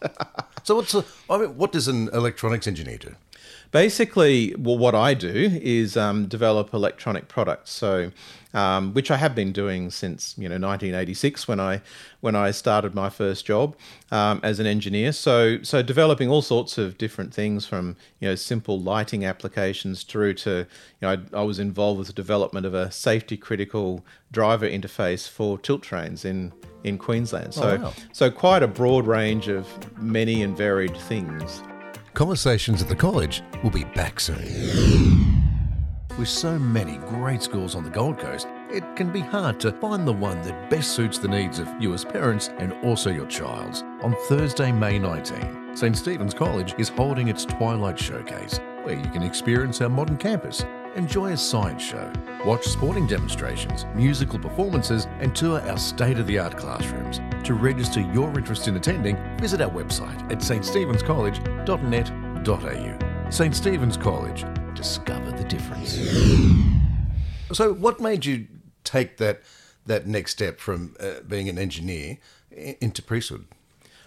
so 0.63 0.77
what's 0.77 0.95
a, 0.95 1.05
I 1.31 1.39
mean, 1.39 1.57
what 1.57 1.73
does 1.73 1.89
an 1.89 2.09
electronics 2.13 2.67
engineer 2.67 2.99
do? 2.99 3.15
Basically, 3.75 4.55
well, 4.57 4.79
what 4.79 4.95
I 4.95 5.15
do 5.15 5.59
is 5.61 5.97
um, 5.97 6.27
develop 6.27 6.73
electronic 6.73 7.27
products. 7.27 7.73
So, 7.73 8.13
um, 8.53 8.95
which 8.95 9.11
I 9.11 9.17
have 9.17 9.35
been 9.35 9.51
doing 9.51 9.91
since 9.91 10.37
you 10.39 10.49
know 10.49 10.55
1986 10.55 11.49
when 11.49 11.59
I 11.59 11.83
when 12.21 12.37
I 12.37 12.53
started 12.53 12.95
my 12.95 13.11
first 13.11 13.45
job 13.45 13.75
um, 14.13 14.39
as 14.45 14.61
an 14.61 14.67
engineer. 14.67 15.11
So, 15.11 15.61
so 15.65 15.83
developing 15.83 16.29
all 16.29 16.41
sorts 16.41 16.79
of 16.79 16.97
different 16.99 17.35
things 17.35 17.67
from 17.67 17.97
you 18.21 18.29
know 18.29 18.37
simple 18.37 18.79
lighting 18.79 19.25
applications 19.25 20.05
through 20.05 20.35
to 20.35 20.51
you 20.51 20.67
know 21.03 21.11
I, 21.11 21.41
I 21.41 21.43
was 21.43 21.59
involved 21.59 21.99
with 21.99 22.07
the 22.07 22.13
development 22.13 22.67
of 22.67 22.75
a 22.75 22.93
safety 22.93 23.37
critical 23.37 24.07
driver 24.31 24.69
interface 24.69 25.29
for 25.29 25.59
tilt 25.59 25.83
trains 25.83 26.25
in 26.25 26.53
in 26.85 26.97
Queensland. 26.97 27.55
So, 27.55 27.71
oh, 27.71 27.83
wow. 27.87 27.93
so 28.13 28.31
quite 28.31 28.63
a 28.63 28.69
broad 28.69 29.09
range 29.09 29.49
of 29.49 29.67
many 30.01 30.45
and 30.45 30.57
varied 30.57 30.97
things. 30.97 31.61
Conversations 32.15 32.81
at 32.81 32.89
the 32.89 32.95
College 32.95 33.43
will 33.65 33.71
be 33.71 33.83
back 33.83 34.21
soon. 34.21 34.39
With 36.17 36.29
so 36.29 36.57
many 36.61 36.99
great 36.99 37.43
schools 37.43 37.75
on 37.75 37.83
the 37.83 37.91
Gold 37.91 38.21
Coast, 38.21 38.47
it 38.71 38.85
can 38.95 39.11
be 39.11 39.19
hard 39.19 39.59
to 39.61 39.73
find 39.73 40.07
the 40.07 40.13
one 40.13 40.41
that 40.43 40.71
best 40.71 40.93
suits 40.93 41.19
the 41.19 41.27
needs 41.27 41.59
of 41.59 41.69
you 41.81 41.93
as 41.93 42.05
parents 42.05 42.51
and 42.59 42.73
also 42.85 43.11
your 43.11 43.27
child's. 43.27 43.83
On 44.03 44.15
Thursday, 44.29 44.71
May 44.71 44.97
19, 44.97 45.77
St. 45.77 45.97
Stephen's 45.97 46.35
College 46.35 46.77
is 46.79 46.89
holding 46.89 47.27
its 47.27 47.45
Twilight 47.45 47.99
Showcase, 47.99 48.61
where 48.85 48.97
you 48.97 49.11
can 49.11 49.25
experience 49.25 49.81
our 49.81 49.89
modern 49.89 50.17
campus 50.17 50.65
enjoy 50.97 51.33
a 51.33 51.37
science 51.37 51.83
show, 51.83 52.13
watch 52.45 52.65
sporting 52.65 53.07
demonstrations, 53.07 53.85
musical 53.95 54.39
performances, 54.39 55.07
and 55.19 55.35
tour 55.35 55.61
our 55.63 55.77
state 55.77 56.19
of 56.19 56.27
the 56.27 56.39
art 56.39 56.57
classrooms. 56.57 57.21
To 57.45 57.53
register 57.53 58.01
your 58.01 58.31
interest 58.39 58.69
in 58.69 58.77
attending, 58.77 59.19
visit 59.39 59.61
our 59.61 59.71
website 59.71 60.19
at 60.33 60.39
ststephenscollege.net.au. 60.39 63.31
St. 63.31 63.55
Stephen's 63.55 63.99
College, 63.99 64.47
discover 64.75 65.31
the 65.31 65.45
difference. 65.45 65.99
So, 67.53 67.75
what 67.75 68.01
made 68.01 68.25
you 68.25 68.47
take 68.83 69.19
that 69.19 69.43
that 69.85 70.07
next 70.07 70.33
step 70.33 70.59
from 70.59 70.97
uh, 70.99 71.21
being 71.29 71.51
an 71.51 71.59
engineer 71.59 72.17
into 72.51 73.03
priesthood? 73.03 73.45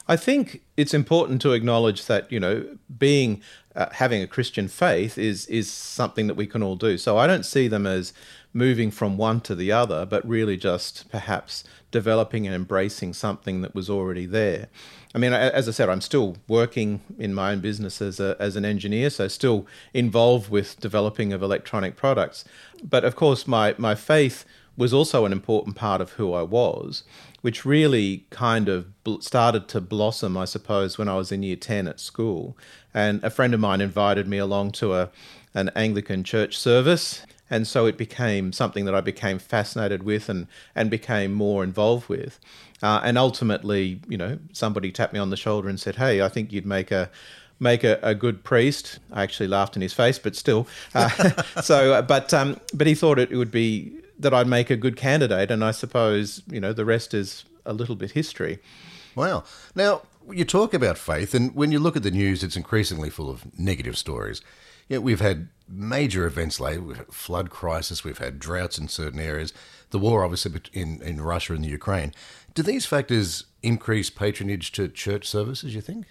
I 0.07 0.15
think 0.15 0.63
it's 0.75 0.95
important 0.95 1.39
to 1.43 1.51
acknowledge 1.51 2.05
that 2.05 2.31
you 2.31 2.39
know 2.39 2.77
being 2.97 3.43
uh, 3.75 3.87
having 3.91 4.23
a 4.23 4.27
Christian 4.27 4.67
faith 4.67 5.17
is 5.17 5.45
is 5.45 5.71
something 5.71 6.27
that 6.27 6.35
we 6.35 6.47
can 6.47 6.63
all 6.63 6.75
do. 6.75 6.97
So 6.97 7.17
I 7.17 7.27
don't 7.27 7.45
see 7.45 7.67
them 7.67 7.85
as 7.85 8.13
moving 8.53 8.89
from 8.89 9.17
one 9.17 9.41
to 9.41 9.53
the 9.53 9.71
other, 9.71 10.05
but 10.05 10.27
really 10.27 10.57
just 10.57 11.09
perhaps 11.09 11.63
developing 11.91 12.45
and 12.45 12.55
embracing 12.55 13.13
something 13.13 13.61
that 13.61 13.73
was 13.73 13.89
already 13.89 14.25
there. 14.25 14.67
I 15.15 15.19
mean, 15.19 15.33
as 15.33 15.67
I 15.67 15.71
said, 15.71 15.89
I'm 15.89 16.01
still 16.01 16.37
working 16.47 17.01
in 17.17 17.33
my 17.33 17.51
own 17.51 17.59
business 17.59 18.01
as, 18.01 18.19
a, 18.19 18.35
as 18.39 18.55
an 18.55 18.65
engineer, 18.65 19.09
so 19.09 19.27
still 19.27 19.65
involved 19.93 20.49
with 20.49 20.79
developing 20.79 21.33
of 21.33 21.41
electronic 21.41 21.95
products. 21.95 22.43
But 22.83 23.03
of 23.03 23.15
course, 23.15 23.47
my, 23.47 23.73
my 23.77 23.95
faith 23.95 24.45
was 24.75 24.93
also 24.93 25.25
an 25.25 25.31
important 25.31 25.75
part 25.75 26.01
of 26.01 26.11
who 26.13 26.33
I 26.33 26.43
was, 26.43 27.03
which 27.41 27.65
really 27.65 28.25
kind 28.29 28.69
of 28.69 28.87
started 29.21 29.67
to 29.69 29.81
blossom, 29.81 30.37
I 30.37 30.45
suppose, 30.45 30.97
when 30.97 31.07
I 31.07 31.15
was 31.15 31.31
in 31.31 31.41
year 31.41 31.55
10 31.55 31.87
at 31.87 31.99
school. 31.99 32.55
And 32.93 33.23
a 33.23 33.31
friend 33.31 33.53
of 33.53 33.59
mine 33.59 33.81
invited 33.81 34.27
me 34.27 34.37
along 34.37 34.71
to 34.73 34.93
a, 34.93 35.09
an 35.55 35.71
Anglican 35.75 36.23
church 36.23 36.57
service. 36.57 37.23
And 37.49 37.67
so 37.67 37.85
it 37.85 37.97
became 37.97 38.51
something 38.51 38.85
that 38.85 38.95
I 38.95 39.01
became 39.01 39.39
fascinated 39.39 40.03
with 40.03 40.29
and, 40.29 40.47
and 40.75 40.89
became 40.89 41.33
more 41.33 41.63
involved 41.63 42.09
with. 42.09 42.39
Uh, 42.81 43.01
and 43.03 43.17
ultimately, 43.17 43.99
you 44.07 44.17
know, 44.17 44.37
somebody 44.53 44.91
tapped 44.91 45.13
me 45.13 45.19
on 45.19 45.29
the 45.29 45.37
shoulder 45.37 45.69
and 45.69 45.79
said, 45.79 45.95
Hey, 45.95 46.21
I 46.21 46.29
think 46.29 46.51
you'd 46.51 46.65
make 46.65 46.91
a 46.91 47.09
make 47.59 47.83
a, 47.83 47.99
a, 48.03 48.13
good 48.13 48.43
priest. 48.43 48.99
I 49.11 49.23
actually 49.23 49.47
laughed 49.47 49.75
in 49.75 49.81
his 49.81 49.93
face, 49.93 50.19
but 50.19 50.35
still. 50.35 50.67
Uh, 50.93 51.09
so, 51.61 51.93
uh, 51.93 52.01
but 52.03 52.33
um, 52.33 52.59
but 52.73 52.85
he 52.85 52.93
thought 52.93 53.17
it, 53.17 53.31
it 53.31 53.37
would 53.37 53.51
be 53.51 53.93
that 54.19 54.33
I'd 54.33 54.47
make 54.47 54.69
a 54.69 54.75
good 54.75 54.95
candidate, 54.95 55.49
and 55.49 55.63
I 55.63 55.71
suppose 55.71 56.43
you 56.47 56.59
know 56.59 56.73
the 56.73 56.85
rest 56.85 57.13
is 57.13 57.45
a 57.65 57.73
little 57.73 57.95
bit 57.95 58.11
history. 58.11 58.59
Wow. 59.15 59.43
Now 59.73 60.03
you 60.31 60.45
talk 60.45 60.73
about 60.73 60.97
faith, 60.97 61.33
and 61.33 61.55
when 61.55 61.71
you 61.71 61.79
look 61.79 61.95
at 61.95 62.03
the 62.03 62.11
news, 62.11 62.43
it's 62.43 62.55
increasingly 62.55 63.09
full 63.09 63.29
of 63.29 63.57
negative 63.57 63.97
stories. 63.97 64.41
Yet 64.87 65.03
we've 65.03 65.21
had 65.21 65.49
major 65.67 66.25
events 66.25 66.59
lately. 66.59 66.95
Flood 67.11 67.49
crisis. 67.49 68.03
We've 68.03 68.17
had 68.17 68.39
droughts 68.39 68.77
in 68.77 68.87
certain 68.87 69.19
areas. 69.19 69.53
The 69.89 69.99
war, 69.99 70.23
obviously, 70.23 70.61
in 70.73 71.01
in 71.01 71.21
Russia 71.21 71.53
and 71.53 71.63
the 71.63 71.69
Ukraine. 71.69 72.13
Do 72.53 72.63
these 72.63 72.85
factors 72.85 73.45
increase 73.61 74.09
patronage 74.09 74.71
to 74.73 74.87
church 74.87 75.27
services? 75.27 75.75
You 75.75 75.81
think? 75.81 76.05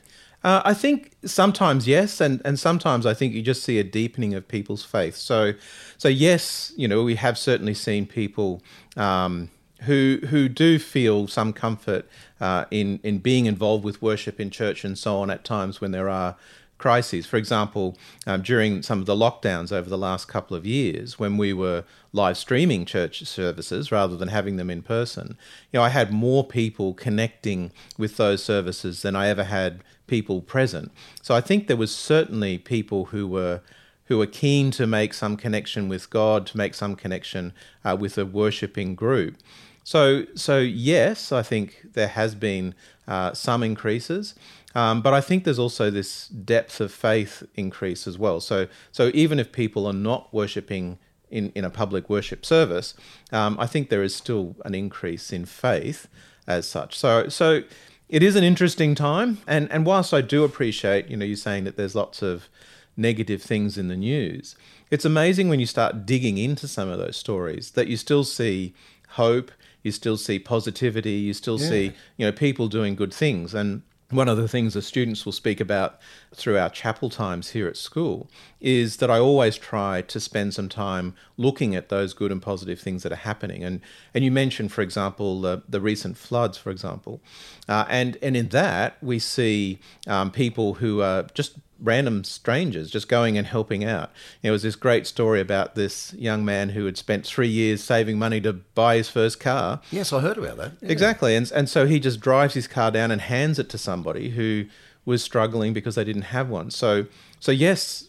Uh, 0.44 0.62
I 0.64 0.74
think 0.74 1.16
sometimes 1.24 1.88
yes, 1.88 2.20
and, 2.20 2.40
and 2.44 2.58
sometimes 2.58 3.06
I 3.06 3.14
think 3.14 3.34
you 3.34 3.42
just 3.42 3.64
see 3.64 3.78
a 3.78 3.84
deepening 3.84 4.34
of 4.34 4.46
people's 4.46 4.84
faith. 4.84 5.16
So, 5.16 5.54
so 5.98 6.08
yes, 6.08 6.72
you 6.76 6.86
know, 6.86 7.02
we 7.02 7.16
have 7.16 7.36
certainly 7.36 7.74
seen 7.74 8.06
people 8.06 8.62
um, 8.96 9.50
who 9.82 10.20
who 10.28 10.48
do 10.48 10.78
feel 10.78 11.28
some 11.28 11.52
comfort 11.52 12.08
uh, 12.40 12.64
in 12.70 13.00
in 13.02 13.18
being 13.18 13.46
involved 13.46 13.84
with 13.84 14.00
worship 14.00 14.40
in 14.40 14.50
church 14.50 14.84
and 14.84 14.96
so 14.98 15.18
on 15.18 15.30
at 15.30 15.44
times 15.44 15.80
when 15.80 15.90
there 15.90 16.08
are 16.08 16.36
crises. 16.78 17.26
For 17.26 17.36
example, 17.36 17.96
um, 18.26 18.42
during 18.42 18.82
some 18.82 19.00
of 19.00 19.06
the 19.06 19.14
lockdowns 19.14 19.72
over 19.72 19.88
the 19.88 19.98
last 19.98 20.28
couple 20.28 20.56
of 20.56 20.66
years, 20.66 21.18
when 21.18 21.36
we 21.36 21.52
were 21.52 21.84
live 22.12 22.36
streaming 22.36 22.84
church 22.84 23.24
services 23.24 23.90
rather 23.90 24.16
than 24.16 24.28
having 24.28 24.56
them 24.56 24.70
in 24.70 24.82
person, 24.82 25.36
you 25.72 25.78
know, 25.78 25.82
I 25.82 25.88
had 25.88 26.12
more 26.12 26.44
people 26.44 26.94
connecting 26.94 27.72
with 27.96 28.16
those 28.16 28.42
services 28.42 29.02
than 29.02 29.16
I 29.16 29.28
ever 29.28 29.44
had 29.44 29.82
people 30.06 30.40
present. 30.40 30.92
So 31.22 31.34
I 31.34 31.40
think 31.40 31.66
there 31.66 31.76
was 31.76 31.94
certainly 31.94 32.58
people 32.58 33.06
who 33.06 33.26
were 33.26 33.60
who 34.06 34.18
were 34.18 34.26
keen 34.26 34.70
to 34.70 34.86
make 34.86 35.12
some 35.12 35.36
connection 35.36 35.88
with 35.88 36.10
God, 36.10 36.46
to 36.46 36.56
make 36.56 36.74
some 36.74 36.94
connection 36.94 37.52
uh, 37.84 37.96
with 37.98 38.16
a 38.16 38.24
worshipping 38.24 38.94
group. 38.94 39.36
So, 39.86 40.26
so 40.34 40.58
yes, 40.58 41.30
I 41.30 41.44
think 41.44 41.92
there 41.92 42.08
has 42.08 42.34
been 42.34 42.74
uh, 43.06 43.34
some 43.34 43.62
increases. 43.62 44.34
Um, 44.74 45.00
but 45.00 45.14
I 45.14 45.20
think 45.20 45.44
there's 45.44 45.60
also 45.60 45.92
this 45.92 46.26
depth 46.26 46.80
of 46.80 46.90
faith 46.90 47.44
increase 47.54 48.08
as 48.08 48.18
well. 48.18 48.40
So, 48.40 48.66
so 48.90 49.12
even 49.14 49.38
if 49.38 49.52
people 49.52 49.86
are 49.86 49.92
not 49.92 50.34
worshipping 50.34 50.98
in, 51.30 51.52
in 51.54 51.64
a 51.64 51.70
public 51.70 52.10
worship 52.10 52.44
service, 52.44 52.94
um, 53.30 53.56
I 53.60 53.68
think 53.68 53.88
there 53.88 54.02
is 54.02 54.12
still 54.12 54.56
an 54.64 54.74
increase 54.74 55.32
in 55.32 55.44
faith 55.44 56.08
as 56.48 56.66
such. 56.66 56.98
So, 56.98 57.28
so 57.28 57.62
it 58.08 58.24
is 58.24 58.34
an 58.34 58.42
interesting 58.42 58.96
time. 58.96 59.38
And, 59.46 59.70
and 59.70 59.86
whilst 59.86 60.12
I 60.12 60.20
do 60.20 60.42
appreciate, 60.42 61.06
you 61.06 61.16
know, 61.16 61.24
you 61.24 61.36
saying 61.36 61.62
that 61.62 61.76
there's 61.76 61.94
lots 61.94 62.22
of 62.22 62.48
negative 62.96 63.40
things 63.40 63.78
in 63.78 63.86
the 63.86 63.96
news, 63.96 64.56
it's 64.90 65.04
amazing 65.04 65.48
when 65.48 65.60
you 65.60 65.66
start 65.66 66.04
digging 66.04 66.38
into 66.38 66.66
some 66.66 66.88
of 66.88 66.98
those 66.98 67.16
stories 67.16 67.70
that 67.70 67.86
you 67.86 67.96
still 67.96 68.24
see 68.24 68.74
hope, 69.10 69.52
you 69.86 69.92
still 69.92 70.16
see 70.16 70.38
positivity, 70.40 71.12
you 71.12 71.32
still 71.32 71.60
yeah. 71.60 71.68
see, 71.68 71.92
you 72.16 72.26
know, 72.26 72.32
people 72.32 72.66
doing 72.66 72.96
good 72.96 73.14
things. 73.14 73.54
And 73.54 73.82
one 74.10 74.28
of 74.28 74.36
the 74.36 74.48
things 74.48 74.74
the 74.74 74.82
students 74.82 75.24
will 75.24 75.32
speak 75.32 75.60
about 75.60 76.00
through 76.36 76.58
our 76.58 76.68
chapel 76.68 77.08
times 77.08 77.50
here 77.50 77.66
at 77.66 77.76
school 77.76 78.28
is 78.60 78.98
that 78.98 79.10
I 79.10 79.18
always 79.18 79.56
try 79.56 80.02
to 80.02 80.20
spend 80.20 80.54
some 80.54 80.68
time 80.68 81.14
looking 81.36 81.74
at 81.74 81.88
those 81.88 82.12
good 82.12 82.30
and 82.30 82.42
positive 82.42 82.78
things 82.78 83.02
that 83.02 83.12
are 83.12 83.16
happening. 83.16 83.64
And 83.64 83.80
and 84.14 84.24
you 84.24 84.30
mentioned, 84.30 84.72
for 84.72 84.82
example, 84.82 85.40
the, 85.40 85.62
the 85.68 85.80
recent 85.80 86.16
floods, 86.16 86.58
for 86.58 86.70
example, 86.70 87.20
uh, 87.68 87.86
and 87.88 88.18
and 88.22 88.36
in 88.36 88.48
that 88.48 89.02
we 89.02 89.18
see 89.18 89.78
um, 90.06 90.30
people 90.30 90.74
who 90.74 91.00
are 91.00 91.24
just 91.34 91.54
random 91.78 92.24
strangers 92.24 92.90
just 92.90 93.08
going 93.08 93.36
and 93.36 93.46
helping 93.46 93.84
out. 93.84 94.10
There 94.42 94.52
was 94.52 94.62
this 94.62 94.76
great 94.76 95.06
story 95.06 95.40
about 95.40 95.74
this 95.74 96.14
young 96.14 96.44
man 96.44 96.70
who 96.70 96.86
had 96.86 96.96
spent 96.96 97.26
three 97.26 97.48
years 97.48 97.84
saving 97.84 98.18
money 98.18 98.40
to 98.42 98.52
buy 98.52 98.96
his 98.96 99.08
first 99.08 99.40
car. 99.40 99.80
Yes, 99.90 100.12
I 100.12 100.20
heard 100.20 100.38
about 100.38 100.56
that. 100.56 100.72
Yeah. 100.80 100.88
Exactly. 100.88 101.36
And, 101.36 101.50
and 101.52 101.68
so 101.68 101.86
he 101.86 102.00
just 102.00 102.20
drives 102.20 102.54
his 102.54 102.66
car 102.66 102.90
down 102.90 103.10
and 103.10 103.20
hands 103.20 103.58
it 103.58 103.68
to 103.70 103.78
somebody 103.78 104.30
who 104.30 104.66
was 105.06 105.24
struggling 105.24 105.72
because 105.72 105.94
they 105.94 106.04
didn't 106.04 106.22
have 106.22 106.50
one. 106.50 106.70
So, 106.70 107.06
so 107.40 107.50
yes, 107.52 108.08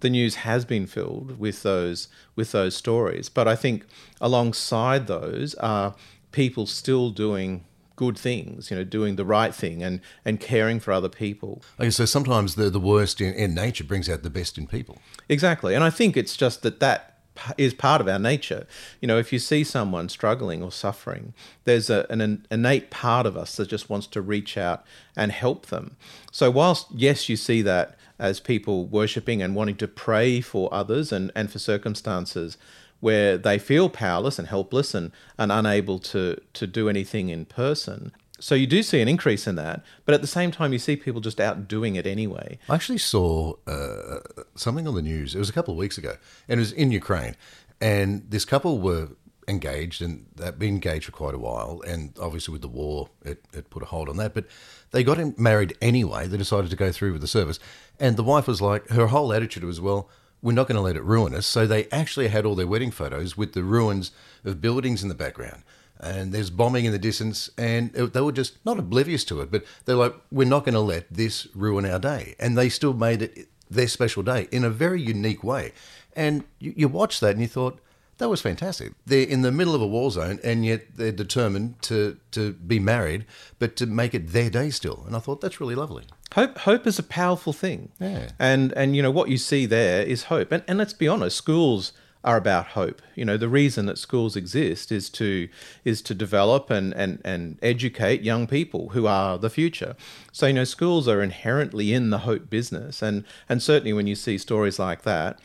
the 0.00 0.10
news 0.10 0.36
has 0.36 0.64
been 0.64 0.86
filled 0.86 1.40
with 1.40 1.64
those 1.64 2.06
with 2.36 2.52
those 2.52 2.76
stories, 2.76 3.28
but 3.28 3.48
I 3.48 3.56
think 3.56 3.84
alongside 4.20 5.08
those 5.08 5.54
are 5.56 5.96
people 6.30 6.66
still 6.66 7.10
doing 7.10 7.64
good 7.96 8.18
things, 8.18 8.70
you 8.70 8.76
know, 8.76 8.84
doing 8.84 9.16
the 9.16 9.24
right 9.24 9.54
thing 9.54 9.82
and, 9.82 10.00
and 10.24 10.38
caring 10.38 10.78
for 10.78 10.92
other 10.92 11.08
people. 11.08 11.62
Okay, 11.80 11.90
so 11.90 12.04
sometimes 12.04 12.54
the, 12.54 12.68
the 12.68 12.78
worst 12.78 13.22
in, 13.22 13.32
in 13.32 13.54
nature 13.54 13.84
brings 13.84 14.08
out 14.08 14.22
the 14.22 14.30
best 14.30 14.58
in 14.58 14.66
people. 14.66 14.98
Exactly. 15.30 15.74
And 15.74 15.82
I 15.82 15.88
think 15.88 16.14
it's 16.16 16.36
just 16.36 16.62
that 16.62 16.78
that 16.80 17.15
is 17.56 17.74
part 17.74 18.00
of 18.00 18.08
our 18.08 18.18
nature. 18.18 18.66
You 19.00 19.08
know, 19.08 19.18
if 19.18 19.32
you 19.32 19.38
see 19.38 19.64
someone 19.64 20.08
struggling 20.08 20.62
or 20.62 20.72
suffering, 20.72 21.34
there's 21.64 21.90
a, 21.90 22.06
an 22.10 22.46
innate 22.50 22.90
part 22.90 23.26
of 23.26 23.36
us 23.36 23.56
that 23.56 23.68
just 23.68 23.90
wants 23.90 24.06
to 24.08 24.20
reach 24.20 24.56
out 24.56 24.84
and 25.16 25.32
help 25.32 25.66
them. 25.66 25.96
So, 26.32 26.50
whilst, 26.50 26.86
yes, 26.92 27.28
you 27.28 27.36
see 27.36 27.62
that 27.62 27.96
as 28.18 28.40
people 28.40 28.86
worshipping 28.86 29.42
and 29.42 29.54
wanting 29.54 29.76
to 29.76 29.88
pray 29.88 30.40
for 30.40 30.72
others 30.72 31.12
and, 31.12 31.30
and 31.34 31.50
for 31.50 31.58
circumstances 31.58 32.56
where 33.00 33.36
they 33.36 33.58
feel 33.58 33.90
powerless 33.90 34.38
and 34.38 34.48
helpless 34.48 34.94
and, 34.94 35.12
and 35.38 35.52
unable 35.52 35.98
to, 35.98 36.40
to 36.54 36.66
do 36.66 36.88
anything 36.88 37.28
in 37.28 37.44
person. 37.44 38.12
So 38.38 38.54
you 38.54 38.66
do 38.66 38.82
see 38.82 39.00
an 39.00 39.08
increase 39.08 39.46
in 39.46 39.56
that, 39.56 39.84
but 40.04 40.14
at 40.14 40.20
the 40.20 40.26
same 40.26 40.50
time, 40.50 40.72
you 40.72 40.78
see 40.78 40.96
people 40.96 41.20
just 41.20 41.40
out 41.40 41.68
doing 41.68 41.96
it 41.96 42.06
anyway. 42.06 42.58
I 42.68 42.74
actually 42.74 42.98
saw 42.98 43.54
uh, 43.66 44.18
something 44.54 44.86
on 44.86 44.94
the 44.94 45.02
news. 45.02 45.34
It 45.34 45.38
was 45.38 45.48
a 45.48 45.52
couple 45.52 45.72
of 45.72 45.78
weeks 45.78 45.96
ago, 45.96 46.16
and 46.48 46.58
it 46.58 46.60
was 46.60 46.72
in 46.72 46.90
Ukraine. 46.90 47.36
And 47.80 48.30
this 48.30 48.44
couple 48.44 48.78
were 48.78 49.08
engaged, 49.48 50.02
and 50.02 50.26
they've 50.34 50.58
been 50.58 50.74
engaged 50.74 51.06
for 51.06 51.12
quite 51.12 51.34
a 51.34 51.38
while. 51.38 51.82
And 51.86 52.16
obviously, 52.20 52.52
with 52.52 52.62
the 52.62 52.68
war, 52.68 53.08
it, 53.24 53.44
it 53.52 53.70
put 53.70 53.82
a 53.82 53.86
hold 53.86 54.08
on 54.08 54.16
that. 54.18 54.34
But 54.34 54.46
they 54.90 55.02
got 55.04 55.38
married 55.38 55.76
anyway. 55.80 56.26
They 56.26 56.36
decided 56.36 56.70
to 56.70 56.76
go 56.76 56.92
through 56.92 57.12
with 57.12 57.20
the 57.20 57.26
service. 57.26 57.58
And 57.98 58.16
the 58.16 58.22
wife 58.22 58.46
was 58.46 58.60
like, 58.60 58.88
her 58.88 59.08
whole 59.08 59.32
attitude 59.32 59.64
was, 59.64 59.80
well, 59.80 60.10
we're 60.42 60.52
not 60.52 60.68
going 60.68 60.76
to 60.76 60.82
let 60.82 60.96
it 60.96 61.02
ruin 61.02 61.34
us. 61.34 61.46
So 61.46 61.66
they 61.66 61.86
actually 61.90 62.28
had 62.28 62.44
all 62.44 62.54
their 62.54 62.66
wedding 62.66 62.90
photos 62.90 63.36
with 63.36 63.54
the 63.54 63.62
ruins 63.62 64.10
of 64.44 64.60
buildings 64.60 65.02
in 65.02 65.08
the 65.08 65.14
background. 65.14 65.62
And 66.00 66.32
there's 66.32 66.50
bombing 66.50 66.84
in 66.84 66.92
the 66.92 66.98
distance, 66.98 67.50
and 67.56 67.92
they 67.92 68.20
were 68.20 68.32
just 68.32 68.64
not 68.64 68.78
oblivious 68.78 69.24
to 69.24 69.40
it, 69.40 69.50
but 69.50 69.64
they're 69.84 69.96
like, 69.96 70.14
we're 70.30 70.46
not 70.46 70.64
going 70.64 70.74
to 70.74 70.80
let 70.80 71.12
this 71.12 71.46
ruin 71.54 71.86
our 71.86 71.98
day. 71.98 72.34
And 72.38 72.56
they 72.56 72.68
still 72.68 72.94
made 72.94 73.22
it 73.22 73.48
their 73.70 73.88
special 73.88 74.22
day 74.22 74.48
in 74.52 74.64
a 74.64 74.70
very 74.70 75.00
unique 75.00 75.42
way. 75.42 75.72
And 76.14 76.44
you, 76.58 76.74
you 76.76 76.88
watch 76.88 77.20
that 77.20 77.32
and 77.32 77.40
you 77.40 77.48
thought, 77.48 77.80
that 78.18 78.30
was 78.30 78.40
fantastic. 78.40 78.92
They're 79.04 79.26
in 79.26 79.42
the 79.42 79.52
middle 79.52 79.74
of 79.74 79.82
a 79.82 79.86
war 79.86 80.10
zone, 80.10 80.40
and 80.42 80.64
yet 80.64 80.96
they're 80.96 81.12
determined 81.12 81.82
to, 81.82 82.16
to 82.30 82.54
be 82.54 82.78
married, 82.78 83.26
but 83.58 83.76
to 83.76 83.86
make 83.86 84.14
it 84.14 84.28
their 84.28 84.48
day 84.48 84.70
still. 84.70 85.04
And 85.06 85.14
I 85.14 85.18
thought 85.18 85.42
that's 85.42 85.60
really 85.60 85.74
lovely. 85.74 86.04
Hope 86.32 86.58
hope 86.58 86.86
is 86.86 86.98
a 86.98 87.02
powerful 87.02 87.52
thing. 87.52 87.92
Yeah. 88.00 88.30
And 88.38 88.72
and 88.72 88.96
you 88.96 89.02
know 89.02 89.10
what 89.10 89.28
you 89.28 89.38
see 89.38 89.66
there 89.66 90.02
is 90.02 90.24
hope. 90.24 90.50
And 90.50 90.62
and 90.66 90.78
let's 90.78 90.92
be 90.92 91.08
honest, 91.08 91.36
schools 91.36 91.92
are 92.26 92.36
about 92.36 92.66
hope. 92.68 93.00
You 93.14 93.24
know, 93.24 93.36
the 93.36 93.48
reason 93.48 93.86
that 93.86 93.96
schools 93.96 94.36
exist 94.36 94.92
is 94.92 95.08
to 95.10 95.48
is 95.84 96.02
to 96.02 96.14
develop 96.14 96.70
and, 96.70 96.92
and, 96.94 97.22
and 97.24 97.58
educate 97.62 98.22
young 98.22 98.46
people 98.46 98.90
who 98.90 99.06
are 99.06 99.38
the 99.38 99.48
future. 99.48 99.96
So, 100.32 100.48
you 100.48 100.54
know, 100.54 100.64
schools 100.64 101.06
are 101.06 101.22
inherently 101.22 101.94
in 101.94 102.10
the 102.10 102.18
hope 102.18 102.50
business 102.50 103.00
and 103.00 103.24
and 103.48 103.62
certainly 103.62 103.92
when 103.92 104.08
you 104.08 104.16
see 104.16 104.36
stories 104.36 104.78
like 104.78 105.02
that, 105.02 105.38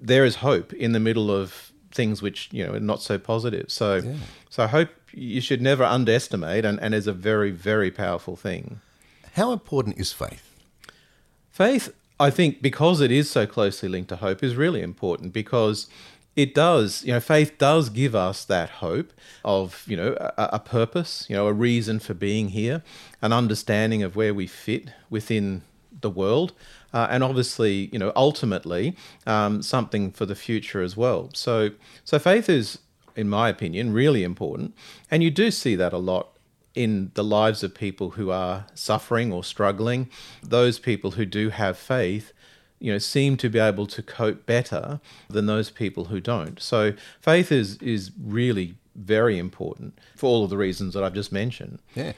there 0.00 0.24
is 0.24 0.36
hope 0.36 0.72
in 0.72 0.92
the 0.92 1.00
middle 1.00 1.30
of 1.30 1.72
things 1.90 2.22
which 2.22 2.48
you 2.52 2.64
know 2.64 2.74
are 2.74 2.80
not 2.80 3.02
so 3.02 3.18
positive. 3.18 3.70
So, 3.70 4.16
so 4.48 4.62
I 4.62 4.68
hope 4.68 4.90
you 5.12 5.40
should 5.40 5.60
never 5.60 5.84
underestimate, 5.84 6.64
and 6.64 6.80
and 6.80 6.94
is 6.94 7.06
a 7.06 7.12
very 7.12 7.50
very 7.50 7.90
powerful 7.90 8.36
thing. 8.36 8.80
How 9.32 9.52
important 9.52 9.98
is 9.98 10.12
faith? 10.12 10.44
Faith, 11.50 11.92
I 12.20 12.30
think, 12.30 12.62
because 12.62 13.00
it 13.00 13.10
is 13.10 13.30
so 13.30 13.46
closely 13.46 13.88
linked 13.88 14.08
to 14.10 14.16
hope, 14.16 14.42
is 14.42 14.56
really 14.56 14.82
important 14.82 15.32
because 15.32 15.88
it 16.38 16.54
does, 16.54 17.04
you 17.04 17.12
know, 17.12 17.18
faith 17.18 17.58
does 17.58 17.90
give 17.90 18.14
us 18.14 18.44
that 18.44 18.70
hope 18.70 19.12
of, 19.44 19.82
you 19.88 19.96
know, 19.96 20.14
a, 20.20 20.50
a, 20.52 20.58
purpose, 20.60 21.26
you 21.28 21.34
know, 21.34 21.48
a 21.48 21.52
reason 21.52 21.98
for 21.98 22.14
being 22.14 22.50
here, 22.50 22.84
an 23.20 23.32
understanding 23.32 24.04
of 24.04 24.14
where 24.14 24.32
we 24.32 24.46
fit 24.46 24.90
within 25.10 25.62
the 26.00 26.08
world, 26.08 26.52
uh, 26.94 27.08
and 27.10 27.24
obviously, 27.24 27.90
you 27.92 27.98
know, 27.98 28.12
ultimately 28.14 28.96
um, 29.26 29.62
something 29.62 30.12
for 30.12 30.26
the 30.26 30.36
future 30.36 30.80
as 30.80 30.96
well. 30.96 31.28
So, 31.34 31.70
so 32.04 32.20
faith 32.20 32.48
is, 32.48 32.78
in 33.16 33.28
my 33.28 33.48
opinion, 33.48 33.92
really 33.92 34.22
important, 34.22 34.76
and 35.10 35.24
you 35.24 35.32
do 35.32 35.50
see 35.50 35.74
that 35.74 35.92
a 35.92 35.98
lot 35.98 36.28
in 36.76 37.10
the 37.14 37.24
lives 37.24 37.64
of 37.64 37.74
people 37.74 38.10
who 38.10 38.30
are 38.30 38.64
suffering 38.74 39.32
or 39.32 39.42
struggling. 39.42 40.08
Those 40.40 40.78
people 40.78 41.12
who 41.12 41.26
do 41.26 41.48
have 41.48 41.76
faith 41.76 42.32
you 42.80 42.92
know 42.92 42.98
seem 42.98 43.36
to 43.36 43.48
be 43.48 43.58
able 43.58 43.86
to 43.86 44.02
cope 44.02 44.46
better 44.46 45.00
than 45.28 45.46
those 45.46 45.70
people 45.70 46.06
who 46.06 46.20
don't 46.20 46.60
so 46.60 46.92
faith 47.20 47.50
is 47.50 47.76
is 47.76 48.10
really 48.20 48.74
very 48.94 49.38
important 49.38 49.98
for 50.16 50.26
all 50.26 50.44
of 50.44 50.50
the 50.50 50.56
reasons 50.56 50.94
that 50.94 51.04
I've 51.04 51.14
just 51.14 51.32
mentioned 51.32 51.80
yeah 51.94 52.12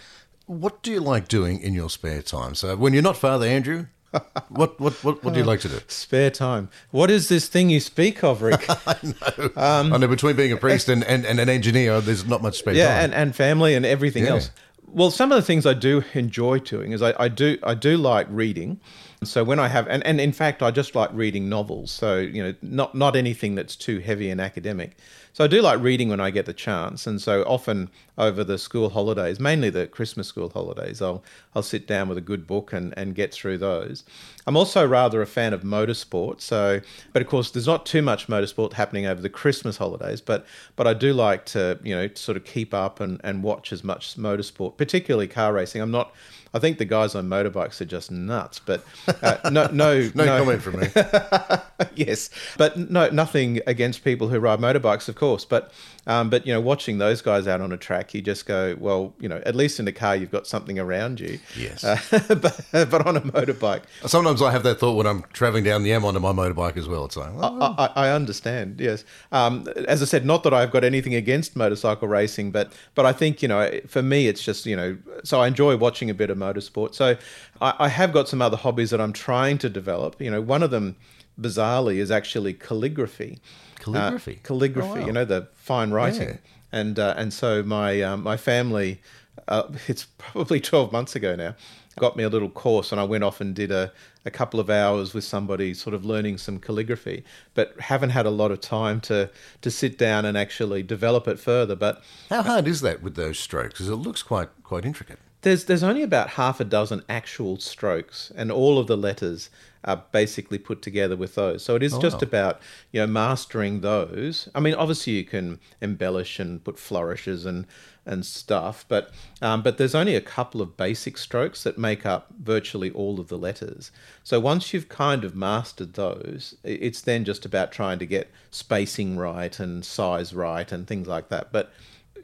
what 0.47 0.83
do 0.83 0.91
you 0.91 1.01
like 1.01 1.29
doing 1.29 1.61
in 1.61 1.75
your 1.75 1.91
spare 1.91 2.23
time 2.23 2.55
so 2.55 2.77
when 2.77 2.93
you're 2.93 3.03
not 3.03 3.17
father 3.17 3.47
andrew 3.47 3.87
what, 4.49 4.81
what 4.81 4.93
what 5.05 5.23
what 5.23 5.35
do 5.35 5.39
you 5.39 5.47
like 5.47 5.61
to 5.61 5.69
do? 5.69 5.79
Spare 5.87 6.31
time. 6.31 6.69
What 6.91 7.11
is 7.11 7.29
this 7.29 7.47
thing 7.47 7.71
you 7.71 7.79
speak 7.79 8.25
of, 8.25 8.43
Rick? 8.43 8.67
I 8.87 8.97
know. 9.03 9.51
Um, 9.57 9.93
I 9.93 9.99
know. 9.99 10.09
Between 10.09 10.35
being 10.35 10.51
a 10.51 10.57
priest 10.57 10.89
and, 10.89 11.05
and, 11.05 11.25
and, 11.25 11.39
an 11.39 11.49
engineer, 11.49 12.01
there's 12.01 12.27
not 12.27 12.43
much 12.43 12.59
spare 12.59 12.75
yeah, 12.75 12.89
time. 12.89 12.97
Yeah, 12.97 13.05
and, 13.05 13.15
and 13.15 13.37
family 13.37 13.75
and 13.75 13.87
everything 13.87 14.25
yeah. 14.25 14.31
else. 14.31 14.51
Well, 14.89 15.13
some 15.13 15.31
of 15.31 15.37
the 15.37 15.43
things 15.43 15.65
I 15.65 15.75
do 15.75 16.03
enjoy 16.15 16.59
doing 16.59 16.91
is 16.91 17.03
I, 17.03 17.15
I 17.21 17.29
do 17.29 17.59
I 17.63 17.75
do 17.75 17.97
like 17.97 18.27
reading. 18.31 18.81
So 19.23 19.45
when 19.45 19.59
I 19.59 19.69
have, 19.69 19.87
and, 19.87 20.05
and 20.07 20.19
in 20.19 20.33
fact, 20.33 20.63
I 20.63 20.71
just 20.71 20.95
like 20.95 21.11
reading 21.13 21.51
novels. 21.51 21.91
So, 21.91 22.19
you 22.19 22.43
know, 22.43 22.55
not, 22.63 22.95
not 22.95 23.17
anything 23.17 23.55
that's 23.55 23.77
too 23.77 23.99
heavy 23.99 24.31
and 24.31 24.41
academic. 24.41 24.97
So 25.35 25.45
I 25.45 25.47
do 25.47 25.61
like 25.61 25.79
reading 25.81 26.09
when 26.09 26.21
I 26.21 26.31
get 26.31 26.47
the 26.47 26.55
chance. 26.55 27.07
And 27.07 27.21
so 27.21 27.43
often 27.43 27.91
over 28.17 28.43
the 28.43 28.57
school 28.57 28.89
holidays, 28.89 29.39
mainly 29.39 29.69
the 29.69 29.87
Christmas 29.87 30.27
school 30.27 30.49
holidays, 30.49 31.03
I'll, 31.03 31.23
I'll 31.55 31.63
sit 31.63 31.87
down 31.87 32.09
with 32.09 32.17
a 32.17 32.23
good 32.23 32.47
book 32.47 32.73
and, 32.73 32.95
and 32.97 33.15
get 33.15 33.35
through 33.35 33.59
those. 33.59 34.05
I'm 34.47 34.57
also 34.57 34.87
rather 34.89 35.21
a 35.21 35.27
fan 35.27 35.53
of 35.53 35.65
motorsport. 35.65 36.41
So, 36.41 36.81
but 37.13 37.21
of 37.21 37.29
course, 37.29 37.51
there's 37.51 37.67
not 37.67 37.85
too 37.85 38.01
much 38.01 38.27
motorsport 38.27 38.73
happening 38.73 39.05
over 39.05 39.21
the 39.21 39.29
Christmas 39.29 39.77
holidays, 39.77 40.23
but, 40.23 40.47
but 40.77 40.87
I 40.87 40.95
do 40.95 41.13
like 41.13 41.45
to, 41.47 41.79
you 41.83 41.95
know, 41.95 42.09
sort 42.15 42.39
of 42.39 42.45
keep 42.45 42.73
up 42.73 43.01
and, 43.01 43.21
and 43.23 43.43
watch 43.43 43.71
as 43.71 43.85
much 43.85 44.17
motorsport, 44.17 44.79
particularly 44.79 45.29
car 45.29 45.53
racing. 45.53 45.83
I'm 45.83 45.91
not, 45.91 46.15
I 46.53 46.59
think 46.59 46.79
the 46.79 46.85
guys 46.85 47.15
on 47.15 47.29
motorbikes 47.29 47.81
are 47.81 47.85
just 47.87 48.11
nuts. 48.11 48.59
But 48.59 48.85
uh, 49.23 49.37
no, 49.51 49.69
no, 49.69 50.01
no, 50.15 50.25
no, 50.25 50.39
comment 50.39 50.63
from 50.63 50.81
me. 50.81 50.89
yes, 51.95 52.31
but 52.57 52.77
no, 52.91 53.09
nothing 53.11 53.61
against 53.67 54.05
people 54.05 54.29
who 54.29 54.39
ride 54.39 54.59
motorbikes, 54.59 55.09
of 55.09 55.15
course. 55.15 55.45
But 55.45 55.73
um, 56.07 56.31
but 56.31 56.47
you 56.47 56.53
know, 56.53 56.61
watching 56.61 56.99
those 56.99 57.23
guys 57.23 57.47
out 57.47 57.61
on 57.61 57.73
a 57.73 57.77
track, 57.77 58.15
you 58.15 58.23
just 58.23 58.47
go, 58.47 58.77
well, 58.79 59.15
you 59.21 59.29
know, 59.29 59.43
at 59.47 59.55
least 59.55 59.79
in 59.79 59.87
a 59.87 59.93
car 59.93 60.17
you've 60.17 60.31
got 60.31 60.47
something 60.47 60.79
around 60.79 61.21
you. 61.21 61.39
Yes. 61.57 61.85
Uh, 61.85 61.99
but, 62.35 62.61
but 62.73 63.07
on 63.07 63.17
a 63.17 63.21
motorbike, 63.21 63.83
sometimes 64.07 64.43
I 64.43 64.51
have 64.51 64.63
that 64.63 64.81
thought 64.81 64.97
when 64.97 65.07
I'm 65.07 65.23
traveling 65.33 65.65
down 65.65 65.83
the 65.83 65.93
M 65.93 66.05
onto 66.05 66.21
my 66.21 66.33
motorbike 66.33 66.77
as 66.77 66.89
well. 66.89 67.05
It's 67.05 67.17
like, 67.17 67.31
I, 67.39 67.47
I, 67.79 67.93
I, 68.07 68.11
understand. 68.11 68.81
Yes. 68.81 69.05
Um, 69.31 69.69
as 69.87 70.03
I 70.03 70.05
said, 70.05 70.25
not 70.25 70.43
that 70.45 70.55
I've 70.55 70.71
got 70.71 70.85
anything 70.85 71.15
against 71.15 71.55
motorcycle 71.55 72.09
racing, 72.09 72.51
but 72.51 72.73
but 72.95 73.07
I 73.07 73.13
think 73.13 73.43
you 73.43 73.49
know, 73.49 73.71
for 73.87 74.03
me, 74.03 74.27
it's 74.27 74.43
just 74.43 74.67
you 74.67 74.77
know, 74.77 74.99
so 75.23 75.41
I 75.41 75.49
enjoy 75.49 75.77
watching 75.77 76.11
a 76.11 76.15
bit 76.15 76.31
of 76.31 76.39
motorsport. 76.41 76.95
So 76.95 77.17
I, 77.61 77.75
I 77.79 77.89
have 77.89 78.13
got 78.13 78.29
some 78.29 78.43
other 78.43 78.57
hobbies 78.57 78.91
that 78.91 79.01
I'm 79.01 79.13
trying 79.13 79.59
to 79.59 79.69
develop. 79.69 80.21
You 80.21 80.31
know, 80.31 80.41
one 80.41 80.63
of 80.63 80.71
them 80.71 80.97
bizarrely 81.41 81.97
is 81.97 82.11
actually 82.11 82.55
calligraphy. 82.55 83.39
Calligraphy. 83.79 84.37
Uh, 84.37 84.47
calligraphy. 84.47 84.89
Oh, 84.89 85.01
wow. 85.01 85.07
You 85.07 85.13
know 85.13 85.25
the 85.25 85.49
fine 85.55 85.91
writing. 85.91 86.29
Yeah. 86.29 86.37
And 86.73 86.99
uh, 86.99 87.15
and 87.17 87.33
so 87.33 87.63
my 87.63 88.01
um, 88.03 88.23
my 88.23 88.37
family, 88.37 89.01
uh, 89.49 89.65
it's 89.89 90.07
probably 90.19 90.61
twelve 90.61 90.93
months 90.93 91.17
ago 91.17 91.35
now, 91.35 91.55
got 91.97 92.17
me 92.17 92.25
a 92.25 92.29
little 92.29 92.51
course, 92.51 92.93
and 92.93 93.01
I 93.01 93.05
went 93.05 93.25
off 93.25 93.41
and 93.41 93.55
did 93.55 93.71
a 93.71 93.93
a 94.27 94.31
couple 94.31 94.61
of 94.61 94.69
hours 94.69 95.15
with 95.15 95.25
somebody, 95.25 95.73
sort 95.73 95.95
of 95.95 96.05
learning 96.05 96.37
some 96.37 96.59
calligraphy. 96.59 97.25
But 97.55 97.81
haven't 97.81 98.11
had 98.11 98.27
a 98.27 98.31
lot 98.31 98.51
of 98.51 98.61
time 98.61 99.01
to 99.03 99.31
to 99.63 99.71
sit 99.71 99.99
down 99.99 100.25
and 100.25 100.37
actually 100.37 100.83
develop 100.83 101.27
it 101.27 101.39
further. 101.39 101.75
But 101.75 102.03
how 102.29 102.43
hard 102.43 102.69
is 102.69 102.83
that 102.83 103.03
with 103.03 103.17
those 103.17 103.39
strokes? 103.39 103.75
Because 103.75 103.89
it 103.89 103.97
looks 103.97 104.23
quite 104.23 104.51
quite 104.63 104.85
intricate. 104.85 105.19
There's 105.43 105.65
there's 105.65 105.83
only 105.83 106.03
about 106.03 106.31
half 106.31 106.61
a 106.61 106.65
dozen 106.65 107.03
actual 107.09 107.59
strokes, 107.59 108.31
and 108.37 108.53
all 108.53 108.79
of 108.79 108.87
the 108.87 108.97
letters 108.97 109.51
are 109.85 110.05
basically 110.13 110.59
put 110.59 110.83
together 110.83 111.17
with 111.17 111.35
those. 111.35 111.65
So 111.65 111.75
it 111.75 111.83
is 111.83 111.95
oh, 111.95 112.01
just 112.01 112.17
wow. 112.17 112.29
about 112.29 112.61
you 112.93 113.01
know 113.01 113.07
mastering 113.07 113.81
those. 113.81 114.49
I 114.55 114.61
mean, 114.61 114.75
obviously 114.75 115.15
you 115.15 115.25
can 115.25 115.59
embellish 115.81 116.39
and 116.39 116.63
put 116.63 116.79
flourishes 116.79 117.47
and 117.47 117.67
and 118.07 118.25
stuff, 118.25 118.85
but 118.89 119.11
um, 119.41 119.63
but 119.63 119.79
there's 119.79 119.95
only 119.95 120.15
a 120.15 120.21
couple 120.21 120.61
of 120.61 120.77
basic 120.77 121.17
strokes 121.17 121.63
that 121.63 121.79
make 121.79 122.05
up 122.05 122.29
virtually 122.39 122.91
all 122.91 123.21
of 123.21 123.29
the 123.29 123.39
letters. 123.39 123.91
So 124.25 124.41
once 124.41 124.75
you've 124.75 124.89
kind 124.89 125.25
of 125.25 125.35
mastered 125.35 125.95
those, 125.95 126.57
it's 126.65 127.01
then 127.03 127.25
just 127.25 127.45
about 127.45 127.73
trying 127.73 127.99
to 128.01 128.07
get 128.07 128.31
spacing 128.51 129.17
right 129.17 129.59
and 129.59 129.85
size 129.85 130.35
right 130.35 130.71
and 130.71 130.87
things 130.87 131.07
like 131.07 131.29
that. 131.29 131.53
But 131.53 131.73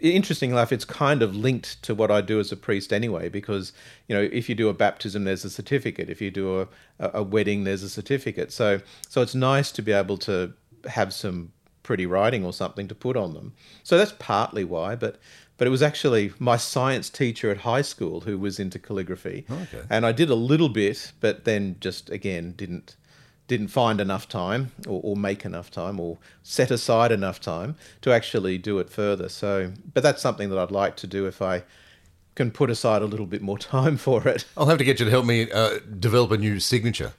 interesting 0.00 0.50
enough, 0.50 0.72
it's 0.72 0.84
kind 0.84 1.22
of 1.22 1.34
linked 1.34 1.82
to 1.82 1.94
what 1.94 2.10
I 2.10 2.20
do 2.20 2.40
as 2.40 2.52
a 2.52 2.56
priest 2.56 2.92
anyway, 2.92 3.28
because 3.28 3.72
you 4.08 4.16
know, 4.16 4.22
if 4.22 4.48
you 4.48 4.54
do 4.54 4.68
a 4.68 4.74
baptism, 4.74 5.24
there's 5.24 5.44
a 5.44 5.50
certificate. 5.50 6.10
If 6.10 6.20
you 6.20 6.30
do 6.30 6.60
a, 6.60 6.68
a 6.98 7.22
wedding, 7.22 7.64
there's 7.64 7.82
a 7.82 7.88
certificate. 7.88 8.52
So, 8.52 8.80
so 9.08 9.22
it's 9.22 9.34
nice 9.34 9.72
to 9.72 9.82
be 9.82 9.92
able 9.92 10.18
to 10.18 10.52
have 10.88 11.12
some 11.12 11.52
pretty 11.82 12.04
writing 12.04 12.44
or 12.44 12.52
something 12.52 12.88
to 12.88 12.94
put 12.94 13.16
on 13.16 13.32
them. 13.34 13.54
So 13.84 13.96
that's 13.96 14.12
partly 14.18 14.64
why, 14.64 14.96
but 14.96 15.18
but 15.58 15.66
it 15.66 15.70
was 15.70 15.82
actually 15.82 16.32
my 16.38 16.58
science 16.58 17.08
teacher 17.08 17.50
at 17.50 17.58
high 17.58 17.82
school 17.82 18.20
who 18.20 18.36
was 18.38 18.58
into 18.58 18.78
calligraphy, 18.78 19.46
okay. 19.50 19.82
and 19.88 20.04
I 20.04 20.12
did 20.12 20.28
a 20.28 20.34
little 20.34 20.68
bit, 20.68 21.12
but 21.20 21.44
then 21.44 21.76
just 21.80 22.10
again 22.10 22.52
didn't 22.56 22.96
didn't 23.48 23.68
find 23.68 24.00
enough 24.00 24.28
time 24.28 24.72
or, 24.88 25.00
or, 25.02 25.16
make 25.16 25.44
enough 25.44 25.70
time 25.70 26.00
or 26.00 26.18
set 26.42 26.70
aside 26.70 27.12
enough 27.12 27.40
time 27.40 27.76
to 28.00 28.12
actually 28.12 28.58
do 28.58 28.78
it 28.78 28.90
further. 28.90 29.28
So, 29.28 29.72
but 29.94 30.02
that's 30.02 30.20
something 30.20 30.50
that 30.50 30.58
I'd 30.58 30.70
like 30.70 30.96
to 30.96 31.06
do 31.06 31.26
if 31.26 31.40
I 31.40 31.62
can 32.34 32.50
put 32.50 32.70
aside 32.70 33.02
a 33.02 33.06
little 33.06 33.26
bit 33.26 33.42
more 33.42 33.58
time 33.76 33.96
for 33.96 34.26
it. 34.28 34.44
I'll 34.56 34.66
have 34.66 34.78
to 34.78 34.84
get 34.84 34.98
you 35.00 35.06
to 35.06 35.10
help 35.10 35.26
me 35.26 35.50
uh, 35.50 35.78
develop 35.98 36.30
a 36.30 36.38
new 36.38 36.60
signature. 36.60 37.12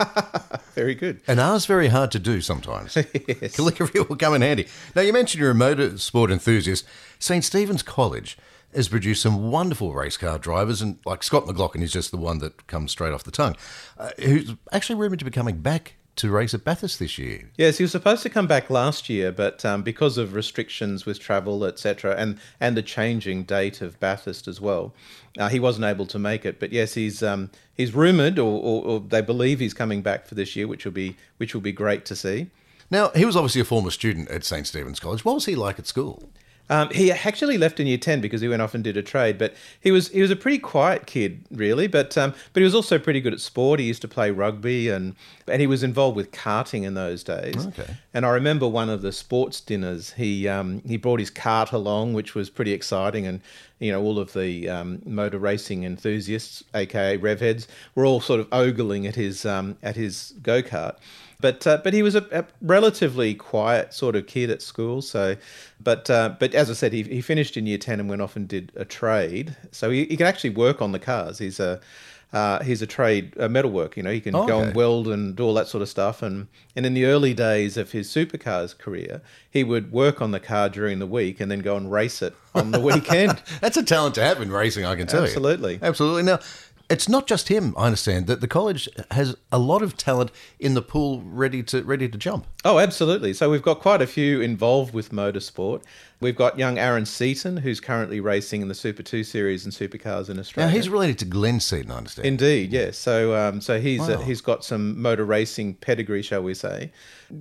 very 0.74 0.94
good. 0.94 1.20
And 1.26 1.40
ours 1.40 1.66
very 1.66 1.88
hard 1.88 2.10
to 2.12 2.18
do 2.18 2.40
sometimes. 2.40 2.96
yes. 3.28 3.56
Calligraphy 3.56 4.00
will 4.00 4.16
come 4.16 4.34
in 4.34 4.42
handy. 4.42 4.66
Now, 4.94 5.02
you 5.02 5.12
mentioned 5.12 5.40
you're 5.40 5.50
a 5.50 5.54
motorsport 5.54 6.30
enthusiast. 6.30 6.86
St. 7.18 7.44
Stephen's 7.44 7.82
College 7.82 8.38
has 8.74 8.88
produced 8.88 9.22
some 9.22 9.50
wonderful 9.50 9.92
race 9.92 10.16
car 10.16 10.38
drivers, 10.38 10.80
and 10.80 10.98
like 11.04 11.22
Scott 11.22 11.46
McLaughlin 11.46 11.82
is 11.82 11.92
just 11.92 12.10
the 12.10 12.16
one 12.16 12.38
that 12.38 12.66
comes 12.66 12.92
straight 12.92 13.12
off 13.12 13.24
the 13.24 13.30
tongue, 13.30 13.56
uh, 13.98 14.10
who's 14.18 14.54
actually 14.72 14.96
rumoured 14.96 15.18
to 15.18 15.24
be 15.24 15.30
coming 15.30 15.58
back 15.58 15.94
to 16.16 16.30
race 16.30 16.52
at 16.52 16.64
Bathurst 16.64 16.98
this 16.98 17.18
year. 17.18 17.50
Yes, 17.56 17.78
he 17.78 17.84
was 17.84 17.92
supposed 17.92 18.22
to 18.24 18.28
come 18.28 18.46
back 18.46 18.68
last 18.68 19.08
year, 19.08 19.32
but 19.32 19.64
um, 19.64 19.82
because 19.82 20.18
of 20.18 20.34
restrictions 20.34 21.06
with 21.06 21.18
travel, 21.18 21.64
etc., 21.64 22.14
and 22.16 22.38
and 22.60 22.76
the 22.76 22.82
changing 22.82 23.44
date 23.44 23.80
of 23.80 23.98
Bathurst 24.00 24.46
as 24.46 24.60
well, 24.60 24.94
uh, 25.38 25.48
he 25.48 25.58
wasn't 25.58 25.86
able 25.86 26.06
to 26.06 26.18
make 26.18 26.44
it. 26.44 26.60
But 26.60 26.72
yes, 26.72 26.94
he's 26.94 27.22
um, 27.22 27.50
he's 27.74 27.94
rumoured, 27.94 28.38
or, 28.38 28.60
or, 28.60 28.84
or 28.84 29.00
they 29.00 29.22
believe 29.22 29.60
he's 29.60 29.74
coming 29.74 30.02
back 30.02 30.26
for 30.26 30.34
this 30.34 30.54
year, 30.56 30.68
which 30.68 30.84
will 30.84 30.92
be 30.92 31.16
which 31.38 31.54
will 31.54 31.62
be 31.62 31.72
great 31.72 32.04
to 32.06 32.16
see. 32.16 32.50
Now, 32.90 33.10
he 33.10 33.24
was 33.24 33.36
obviously 33.36 33.60
a 33.60 33.64
former 33.64 33.90
student 33.90 34.28
at 34.30 34.44
St. 34.44 34.66
Stephen's 34.66 34.98
College. 34.98 35.24
What 35.24 35.34
was 35.34 35.46
he 35.46 35.54
like 35.54 35.78
at 35.78 35.86
school? 35.86 36.28
Um, 36.70 36.88
he 36.90 37.10
actually 37.10 37.58
left 37.58 37.80
in 37.80 37.86
year 37.88 37.98
ten 37.98 38.20
because 38.20 38.40
he 38.40 38.48
went 38.48 38.62
off 38.62 38.74
and 38.74 38.82
did 38.82 38.96
a 38.96 39.02
trade. 39.02 39.36
But 39.36 39.54
he 39.80 39.90
was 39.90 40.08
he 40.08 40.22
was 40.22 40.30
a 40.30 40.36
pretty 40.36 40.58
quiet 40.58 41.06
kid, 41.06 41.44
really. 41.50 41.88
But 41.88 42.16
um, 42.16 42.32
but 42.52 42.60
he 42.60 42.64
was 42.64 42.74
also 42.74 42.98
pretty 42.98 43.20
good 43.20 43.32
at 43.32 43.40
sport. 43.40 43.80
He 43.80 43.86
used 43.86 44.02
to 44.02 44.08
play 44.08 44.30
rugby 44.30 44.88
and 44.88 45.16
and 45.48 45.60
he 45.60 45.66
was 45.66 45.82
involved 45.82 46.16
with 46.16 46.30
karting 46.30 46.84
in 46.84 46.94
those 46.94 47.24
days. 47.24 47.66
Okay. 47.66 47.96
And 48.14 48.24
I 48.24 48.30
remember 48.30 48.68
one 48.68 48.88
of 48.88 49.02
the 49.02 49.10
sports 49.10 49.60
dinners. 49.60 50.12
He 50.12 50.46
um, 50.46 50.80
he 50.86 50.96
brought 50.96 51.18
his 51.18 51.30
kart 51.30 51.72
along, 51.72 52.14
which 52.14 52.36
was 52.36 52.48
pretty 52.48 52.72
exciting. 52.72 53.26
And 53.26 53.40
you 53.80 53.90
know 53.90 54.00
all 54.00 54.20
of 54.20 54.32
the 54.32 54.68
um, 54.68 55.02
motor 55.04 55.38
racing 55.38 55.82
enthusiasts, 55.82 56.62
aka 56.72 57.18
revheads, 57.18 57.66
were 57.96 58.06
all 58.06 58.20
sort 58.20 58.38
of 58.38 58.46
ogling 58.52 59.08
at 59.08 59.16
his 59.16 59.44
um, 59.44 59.76
at 59.82 59.96
his 59.96 60.34
go 60.42 60.62
kart. 60.62 60.96
But 61.40 61.66
uh, 61.66 61.78
but 61.82 61.94
he 61.94 62.02
was 62.02 62.14
a, 62.14 62.26
a, 62.32 62.44
relatively 62.60 63.34
quiet 63.34 63.94
sort 63.94 64.16
of 64.16 64.26
kid 64.26 64.50
at 64.50 64.62
school. 64.62 65.00
So, 65.02 65.36
but 65.82 66.10
uh, 66.10 66.34
but 66.38 66.54
as 66.54 66.70
I 66.70 66.74
said, 66.74 66.92
he, 66.92 67.02
he 67.04 67.20
finished 67.20 67.56
in 67.56 67.66
year 67.66 67.78
ten 67.78 68.00
and 68.00 68.08
went 68.08 68.22
off 68.22 68.36
and 68.36 68.46
did 68.46 68.72
a 68.76 68.84
trade. 68.84 69.56
So 69.72 69.90
he, 69.90 70.04
he 70.06 70.16
can 70.16 70.26
actually 70.26 70.50
work 70.50 70.82
on 70.82 70.92
the 70.92 70.98
cars. 70.98 71.38
He's 71.38 71.60
a 71.60 71.80
uh, 72.32 72.62
he's 72.62 72.80
a 72.80 72.86
trade 72.86 73.34
a 73.38 73.48
metalwork. 73.48 73.96
You 73.96 74.02
know, 74.04 74.12
he 74.12 74.20
can 74.20 74.34
Oh, 74.36 74.46
go 74.46 74.58
okay. 74.58 74.66
and 74.68 74.76
weld 74.76 75.08
and 75.08 75.34
do 75.34 75.42
all 75.44 75.54
that 75.54 75.66
sort 75.66 75.82
of 75.82 75.88
stuff. 75.88 76.22
And 76.22 76.46
and 76.76 76.86
in 76.86 76.94
the 76.94 77.04
early 77.06 77.34
days 77.34 77.76
of 77.76 77.92
his 77.92 78.08
supercars 78.08 78.76
career, 78.76 79.20
he 79.50 79.64
would 79.64 79.90
work 79.90 80.22
on 80.22 80.30
the 80.30 80.40
car 80.40 80.68
during 80.68 80.98
the 81.00 81.06
week 81.06 81.40
and 81.40 81.50
then 81.50 81.60
go 81.60 81.76
and 81.76 81.90
race 81.90 82.22
it 82.22 82.34
on 82.54 82.70
the 82.70 82.80
weekend. 82.90 83.42
That's 83.60 83.76
a 83.76 83.82
talent 83.82 84.14
to 84.16 84.22
have 84.22 84.40
in 84.40 84.52
racing, 84.52 84.84
I 84.84 84.94
can 84.94 85.06
tell 85.06 85.22
Absolutely. 85.24 85.74
you. 85.74 85.78
Absolutely. 85.82 85.88
Absolutely. 85.88 86.22
Now, 86.22 86.38
it's 86.90 87.08
not 87.08 87.26
just 87.26 87.48
him. 87.48 87.74
I 87.78 87.86
understand 87.86 88.26
that 88.26 88.40
the 88.40 88.48
college 88.48 88.88
has 89.12 89.36
a 89.52 89.58
lot 89.58 89.80
of 89.80 89.96
talent 89.96 90.32
in 90.58 90.74
the 90.74 90.82
pool 90.82 91.22
ready 91.24 91.62
to 91.64 91.82
ready 91.84 92.08
to 92.08 92.18
jump. 92.18 92.46
Oh, 92.64 92.78
absolutely. 92.78 93.32
So 93.32 93.48
we've 93.48 93.62
got 93.62 93.80
quite 93.80 94.02
a 94.02 94.06
few 94.06 94.40
involved 94.40 94.92
with 94.92 95.12
motorsport. 95.12 95.82
We've 96.20 96.36
got 96.36 96.58
young 96.58 96.78
Aaron 96.78 97.06
Seaton, 97.06 97.56
who's 97.56 97.80
currently 97.80 98.20
racing 98.20 98.60
in 98.60 98.68
the 98.68 98.74
Super 98.74 99.02
2 99.02 99.24
series 99.24 99.64
and 99.64 99.72
supercars 99.72 100.28
in 100.28 100.38
Australia. 100.38 100.70
Now 100.70 100.76
he's 100.76 100.90
related 100.90 101.18
to 101.20 101.24
Glenn 101.24 101.60
Seaton, 101.60 101.90
I 101.90 101.96
understand. 101.96 102.26
Indeed, 102.26 102.72
yes. 102.72 102.98
So, 102.98 103.34
um, 103.34 103.62
so 103.62 103.80
he's 103.80 104.06
uh, 104.06 104.18
he's 104.18 104.42
got 104.42 104.62
some 104.62 105.00
motor 105.00 105.24
racing 105.24 105.74
pedigree, 105.74 106.20
shall 106.20 106.42
we 106.42 106.52
say? 106.52 106.92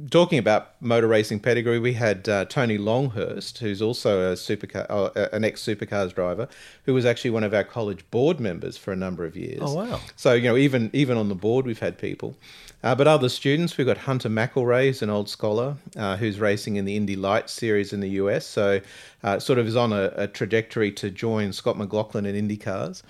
Talking 0.09 0.39
about 0.39 0.81
motor 0.81 1.07
racing 1.07 1.41
pedigree, 1.41 1.79
we 1.79 1.93
had 1.93 2.29
uh, 2.29 2.45
Tony 2.45 2.77
Longhurst, 2.77 3.57
who's 3.57 3.81
also 3.81 4.31
a 4.31 4.35
supercar, 4.35 4.85
uh, 4.89 5.27
an 5.33 5.43
ex 5.43 5.61
supercars 5.61 6.15
driver, 6.15 6.47
who 6.83 6.93
was 6.93 7.05
actually 7.05 7.31
one 7.31 7.43
of 7.43 7.53
our 7.53 7.65
college 7.65 8.09
board 8.11 8.39
members 8.39 8.77
for 8.77 8.93
a 8.93 8.95
number 8.95 9.25
of 9.25 9.35
years. 9.35 9.59
Oh, 9.61 9.73
wow. 9.73 9.99
So 10.15 10.33
you 10.33 10.43
know, 10.43 10.55
even 10.55 10.89
even 10.93 11.17
on 11.17 11.27
the 11.27 11.35
board, 11.35 11.65
we've 11.65 11.79
had 11.79 11.97
people. 11.97 12.37
Uh, 12.81 12.95
but 12.95 13.07
other 13.07 13.27
students, 13.27 13.77
we've 13.77 13.87
got 13.87 13.97
Hunter 13.97 14.29
McElrea, 14.29 14.87
who's 14.87 15.01
an 15.01 15.09
old 15.09 15.27
scholar 15.27 15.75
uh, 15.97 16.15
who's 16.15 16.39
racing 16.39 16.77
in 16.77 16.85
the 16.85 16.95
Indy 16.95 17.17
Lights 17.17 17.51
series 17.51 17.91
in 17.91 17.99
the 17.99 18.09
US. 18.11 18.45
So, 18.45 18.68
uh, 19.23 19.39
sort 19.39 19.59
of 19.59 19.67
is 19.67 19.75
on 19.75 19.91
a, 19.93 20.11
a 20.15 20.27
trajectory 20.27 20.91
to 20.93 21.09
join 21.09 21.53
Scott 21.53 21.77
McLaughlin 21.77 22.25
in 22.25 22.35
IndyCars. 22.47 23.03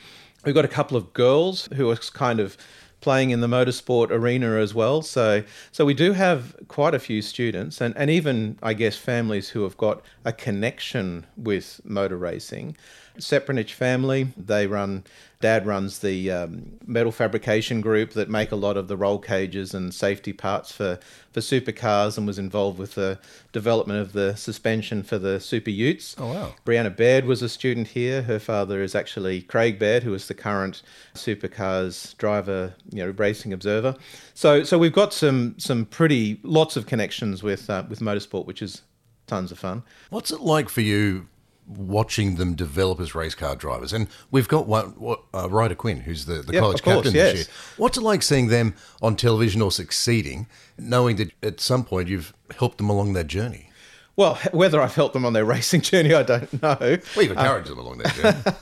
We've 0.45 0.56
got 0.56 0.65
a 0.65 0.69
couple 0.69 0.95
of 0.98 1.13
girls 1.13 1.67
who 1.76 1.89
are 1.89 1.98
kind 2.13 2.39
of 2.39 2.58
playing 3.02 3.30
in 3.30 3.41
the 3.41 3.48
motorsport 3.48 4.10
arena 4.10 4.58
as 4.58 4.74
well. 4.74 5.02
So, 5.02 5.43
so 5.72 5.86
we 5.86 5.93
do 5.93 6.13
have 6.13 6.56
quite 6.67 6.93
a 6.93 7.00
few 7.00 7.22
students, 7.22 7.82
and, 7.82 7.95
and 7.98 8.10
even 8.10 8.58
I 8.62 8.74
guess 8.74 8.98
families 8.98 9.50
who 9.50 9.63
have 9.63 9.78
got 9.78 10.02
a 10.26 10.34
connection 10.34 11.26
with 11.38 11.82
motor 11.84 12.17
racing. 12.17 12.76
Sepranich 13.19 13.71
family, 13.71 14.29
they 14.38 14.67
run. 14.67 15.03
Dad 15.41 15.65
runs 15.65 15.99
the 15.99 16.29
um, 16.29 16.79
metal 16.86 17.13
fabrication 17.13 17.79
group 17.79 18.12
that 18.12 18.29
make 18.29 18.51
a 18.51 18.58
lot 18.58 18.75
of 18.75 18.89
the 18.89 18.97
roll 18.97 19.19
cages 19.19 19.73
and 19.73 19.93
safety 19.93 20.34
parts 20.34 20.71
for 20.71 20.99
for 21.32 21.39
supercars, 21.39 22.17
and 22.17 22.27
was 22.27 22.38
involved 22.38 22.77
with 22.77 22.95
the 22.95 23.19
development 23.51 23.99
of 23.99 24.13
the 24.13 24.36
suspension 24.36 25.01
for 25.03 25.17
the 25.17 25.39
Super 25.39 25.69
Utes. 25.69 26.15
Oh, 26.17 26.34
wow. 26.34 26.53
Brianna 26.65 26.95
Baird 26.95 27.25
was 27.25 27.41
a 27.41 27.47
student 27.47 27.89
here. 27.89 28.23
Her 28.23 28.39
father 28.39 28.82
is 28.82 28.95
actually 28.95 29.43
Craig 29.43 29.79
Baird, 29.79 30.03
who 30.03 30.13
is 30.13 30.27
the 30.27 30.34
current 30.34 30.82
supercars 31.13 32.17
driver, 32.17 32.73
you 32.91 33.05
know, 33.05 33.12
racing 33.12 33.53
observer. 33.53 33.95
So, 34.34 34.63
so 34.63 34.77
we've 34.77 34.93
got 34.93 35.13
some 35.13 35.55
some 35.58 35.86
pretty 35.86 36.39
lots 36.43 36.75
of 36.75 36.86
connections 36.86 37.43
with 37.43 37.69
uh, 37.69 37.84
with 37.88 37.99
motorsport, 37.99 38.45
which 38.45 38.62
is 38.62 38.82
tons 39.27 39.51
of 39.51 39.60
fun. 39.60 39.84
What's 40.10 40.32
it 40.32 40.41
like 40.41 40.67
for 40.67 40.82
you 40.82 41.27
watching 41.69 42.36
them 42.36 42.55
develop 42.55 42.99
as 42.99 43.15
race 43.15 43.36
car 43.36 43.55
drivers? 43.55 43.93
And 43.93 44.08
we've 44.32 44.47
got 44.47 44.67
one, 44.67 44.88
what, 44.97 45.21
uh, 45.34 45.49
Ryder 45.49 45.75
Quinn, 45.75 46.01
who's 46.01 46.25
the, 46.25 46.41
the 46.41 46.53
Yeah, 46.53 46.60
college 46.62 46.84
course, 46.84 46.95
captain 46.97 47.13
yes. 47.13 47.32
this 47.32 47.47
year. 47.47 47.55
What's 47.77 47.97
it 47.97 48.01
like 48.01 48.23
seeing 48.23 48.47
them 48.47 48.75
on 49.01 49.15
television 49.15 49.62
or 49.62 49.71
succeeding, 49.71 50.47
knowing 50.77 51.15
that 51.17 51.32
at 51.43 51.62
some 51.62 51.84
point 51.86 52.10
you've 52.10 52.34
helped 52.58 52.77
them 52.77 52.89
along 52.89 53.13
their 53.13 53.23
journey? 53.23 53.67
Well, 54.15 54.36
whether 54.51 54.82
I've 54.82 54.95
helped 54.95 55.13
them 55.13 55.23
on 55.25 55.32
their 55.32 55.45
racing 55.45 55.79
journey, 55.89 56.13
I 56.13 56.23
don't 56.23 56.62
know. 56.62 56.75
Well, 56.79 57.23
you've 57.23 57.32
encouraged 57.32 57.69
them 57.69 57.79
along 57.79 57.99
their 57.99 58.12
journey. 58.12 58.43